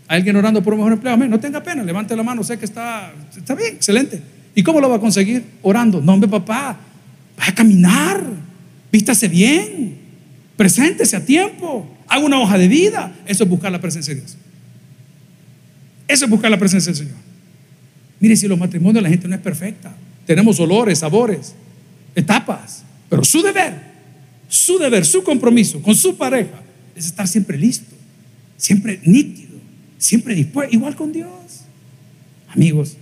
¿Hay 0.07 0.19
alguien 0.19 0.37
orando 0.37 0.63
por 0.63 0.75
un 0.75 0.81
mejor 0.81 0.93
empleo? 0.93 1.15
Amén. 1.15 1.31
No 1.31 1.41
tenga 1.41 1.63
pena, 1.63 1.83
levante 1.83 2.15
la 2.15 2.23
mano, 2.23 2.45
sé 2.45 2.59
que 2.59 2.67
está, 2.67 3.11
está 3.35 3.55
bien, 3.55 3.77
excelente. 3.77 4.21
¿Y 4.55 4.63
cómo 4.63 4.83
lo 4.83 4.91
va 4.91 4.97
a 4.97 5.01
conseguir? 5.01 5.47
Orando. 5.63 6.03
No, 6.03 6.13
hombre, 6.13 6.29
papá, 6.29 6.77
va 7.41 7.47
a 7.47 7.55
caminar, 7.55 8.23
vístase 8.93 9.29
bien, 9.29 9.97
preséntese 10.59 11.17
a 11.17 11.25
tiempo, 11.25 11.89
haga 12.13 12.27
una 12.27 12.39
hoja 12.41 12.59
de 12.59 12.69
vida. 12.69 13.11
Eso 13.27 13.45
es 13.45 13.51
buscar 13.51 13.73
la 13.73 13.81
presencia 13.81 14.15
de 14.15 14.21
Dios. 14.21 14.37
Eso 16.07 16.27
es 16.27 16.31
buscar 16.31 16.51
la 16.51 16.59
presencia 16.59 16.93
del 16.93 17.07
Señor. 17.07 17.17
Mire, 18.21 18.37
si 18.37 18.47
los 18.47 18.59
matrimonios 18.59 19.03
la 19.03 19.09
gente 19.09 19.27
no 19.27 19.35
es 19.35 19.41
perfecta. 19.41 19.95
Tenemos 20.27 20.61
olores, 20.61 20.99
sabores, 20.99 21.55
etapas. 22.15 22.85
Pero 23.09 23.25
su 23.25 23.43
deber, 23.43 23.75
su 24.47 24.79
deber, 24.79 25.07
su 25.07 25.23
compromiso 25.25 25.81
con 25.81 25.95
su 25.95 26.17
pareja 26.17 26.63
es 26.95 27.07
estar 27.07 27.27
siempre 27.27 27.57
listo, 27.57 27.95
siempre 28.59 29.01
nítido, 29.05 29.57
siempre 29.97 30.35
dispuesto, 30.35 30.75
igual 30.75 30.95
con 30.95 31.13
Dios. 31.13 31.31
Amigos, 32.49 32.99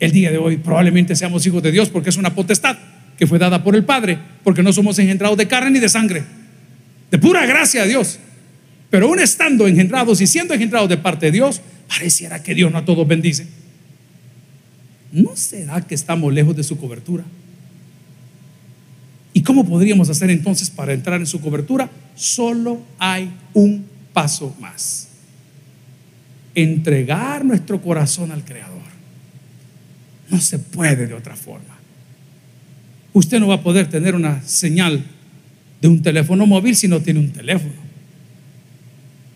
el 0.00 0.10
día 0.10 0.32
de 0.32 0.38
hoy 0.38 0.56
probablemente 0.56 1.14
seamos 1.14 1.46
hijos 1.46 1.62
de 1.62 1.70
Dios 1.70 1.88
porque 1.88 2.10
es 2.10 2.16
una 2.16 2.34
potestad 2.34 2.76
que 3.16 3.26
fue 3.28 3.38
dada 3.38 3.62
por 3.62 3.76
el 3.76 3.84
Padre, 3.84 4.18
porque 4.42 4.64
no 4.64 4.72
somos 4.72 4.98
engendrados 4.98 5.38
de 5.38 5.46
carne 5.46 5.70
ni 5.70 5.78
de 5.78 5.88
sangre, 5.88 6.24
de 7.10 7.18
pura 7.18 7.46
gracia 7.46 7.82
de 7.82 7.88
Dios. 7.88 8.18
Pero 8.90 9.06
aún 9.06 9.20
estando 9.20 9.68
engendrados 9.68 10.20
y 10.20 10.26
siendo 10.26 10.54
engendrados 10.54 10.88
de 10.88 10.96
parte 10.96 11.26
de 11.26 11.32
Dios, 11.32 11.60
pareciera 11.88 12.42
que 12.42 12.54
Dios 12.54 12.70
no 12.72 12.78
a 12.78 12.84
todos 12.84 13.06
bendice. 13.06 13.46
¿No 15.12 15.34
será 15.36 15.80
que 15.80 15.94
estamos 15.94 16.32
lejos 16.32 16.56
de 16.56 16.62
su 16.62 16.78
cobertura? 16.78 17.24
¿Y 19.32 19.42
cómo 19.42 19.64
podríamos 19.64 20.08
hacer 20.08 20.30
entonces 20.30 20.70
para 20.70 20.92
entrar 20.92 21.20
en 21.20 21.26
su 21.26 21.40
cobertura? 21.40 21.88
Solo 22.16 22.80
hay 22.98 23.30
un 23.54 23.86
paso 24.12 24.54
más. 24.60 25.08
Entregar 26.54 27.44
nuestro 27.44 27.80
corazón 27.80 28.32
al 28.32 28.44
Creador. 28.44 28.80
No 30.28 30.40
se 30.40 30.58
puede 30.58 31.06
de 31.06 31.14
otra 31.14 31.36
forma. 31.36 31.78
Usted 33.12 33.40
no 33.40 33.48
va 33.48 33.56
a 33.56 33.62
poder 33.62 33.88
tener 33.88 34.14
una 34.14 34.42
señal 34.42 35.04
de 35.80 35.88
un 35.88 36.02
teléfono 36.02 36.46
móvil 36.46 36.76
si 36.76 36.88
no 36.88 37.00
tiene 37.00 37.20
un 37.20 37.30
teléfono. 37.30 37.74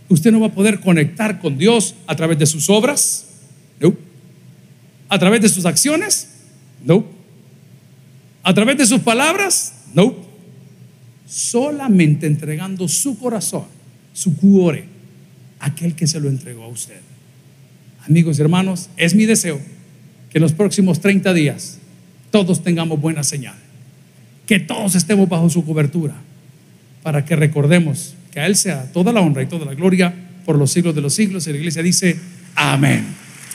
Usted 0.09 0.31
no 0.31 0.41
va 0.41 0.49
a 0.49 0.53
poder 0.53 0.81
conectar 0.81 1.41
con 1.41 1.57
Dios 1.57 1.95
a 2.07 2.15
través 2.15 2.39
de 2.39 2.47
sus 2.47 2.69
obras. 2.69 3.27
No. 3.81 3.97
¿A 5.09 5.19
través 5.19 5.41
de 5.41 5.49
sus 5.49 5.65
acciones? 5.65 6.29
No. 6.85 7.05
¿A 8.43 8.53
través 8.53 8.77
de 8.77 8.87
sus 8.87 9.01
palabras? 9.01 9.75
No. 9.95 10.15
Solamente 11.27 12.27
entregando 12.27 12.87
su 12.89 13.19
corazón, 13.19 13.65
su 14.13 14.37
cuore, 14.37 14.85
aquel 15.59 15.95
que 15.95 16.07
se 16.07 16.21
lo 16.21 16.29
entregó 16.29 16.65
a 16.65 16.69
usted. 16.69 17.01
Amigos 18.07 18.39
y 18.39 18.43
hermanos, 18.43 18.91
es 18.97 19.15
mi 19.15 19.25
deseo 19.25 19.59
que 20.31 20.39
en 20.39 20.43
los 20.43 20.53
próximos 20.53 21.01
30 21.01 21.33
días 21.33 21.79
todos 22.31 22.63
tengamos 22.63 23.01
buena 23.01 23.25
señal, 23.25 23.57
que 24.47 24.61
todos 24.61 24.95
estemos 24.95 25.29
bajo 25.29 25.49
su 25.49 25.65
cobertura, 25.65 26.15
para 27.05 27.25
que 27.25 27.37
recordemos 27.37 28.17
que 28.33 28.41
a 28.41 28.47
Él 28.47 28.57
sea 28.57 28.91
toda 28.93 29.13
la 29.13 29.21
honra 29.21 29.43
y 29.43 29.47
toda 29.47 29.65
la 29.67 29.75
gloria 29.75 30.13
por 30.45 30.59
los 30.59 30.73
siglos 30.73 30.97
de 30.97 31.03
los 31.03 31.15
siglos. 31.15 31.47
Y 31.47 31.53
la 31.53 31.59
iglesia 31.59 31.83
dice, 31.83 32.19
amén. 32.57 33.05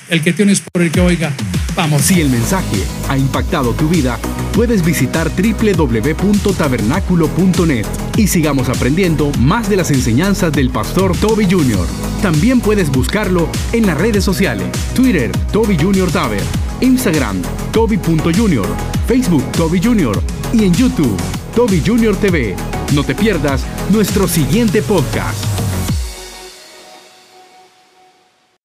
El 0.08 0.22
que 0.22 0.32
tienes 0.32 0.62
por 0.62 0.82
el 0.82 0.90
que 0.92 1.02
oiga, 1.02 1.34
vamos. 1.76 2.04
Si 2.04 2.22
el 2.22 2.30
mensaje 2.30 2.78
ha 3.10 3.18
impactado 3.18 3.74
tu 3.74 3.90
vida, 3.90 4.18
puedes 4.54 4.86
visitar 4.86 5.30
www.tabernaculo.net 5.30 7.86
y 8.18 8.28
sigamos 8.28 8.70
aprendiendo 8.70 9.32
más 9.40 9.70
de 9.70 9.76
las 9.78 9.90
enseñanzas 9.92 10.52
del 10.54 10.70
pastor 10.70 11.18
Toby 11.18 11.46
Jr. 11.46 11.88
También 12.22 12.60
puedes 12.60 12.90
buscarlo 12.90 13.50
en 13.72 13.88
las 13.88 13.98
redes 13.98 14.24
sociales, 14.24 14.68
Twitter, 14.96 15.32
Toby 15.52 15.76
Jr. 15.78 16.12
Taber, 16.12 16.42
Instagram, 16.82 17.42
Toby.Jr., 17.72 18.68
Facebook, 19.08 19.44
Toby 19.54 19.82
Jr. 19.82 20.22
y 20.54 20.66
en 20.66 20.74
YouTube, 20.74 21.18
Toby 21.50 21.82
Jr. 21.86 22.16
TV. 22.16 22.56
No 22.94 23.04
te 23.04 23.16
pierdas 23.16 23.66
nuestro 23.92 24.28
siguiente 24.28 24.82
podcast. 24.82 25.59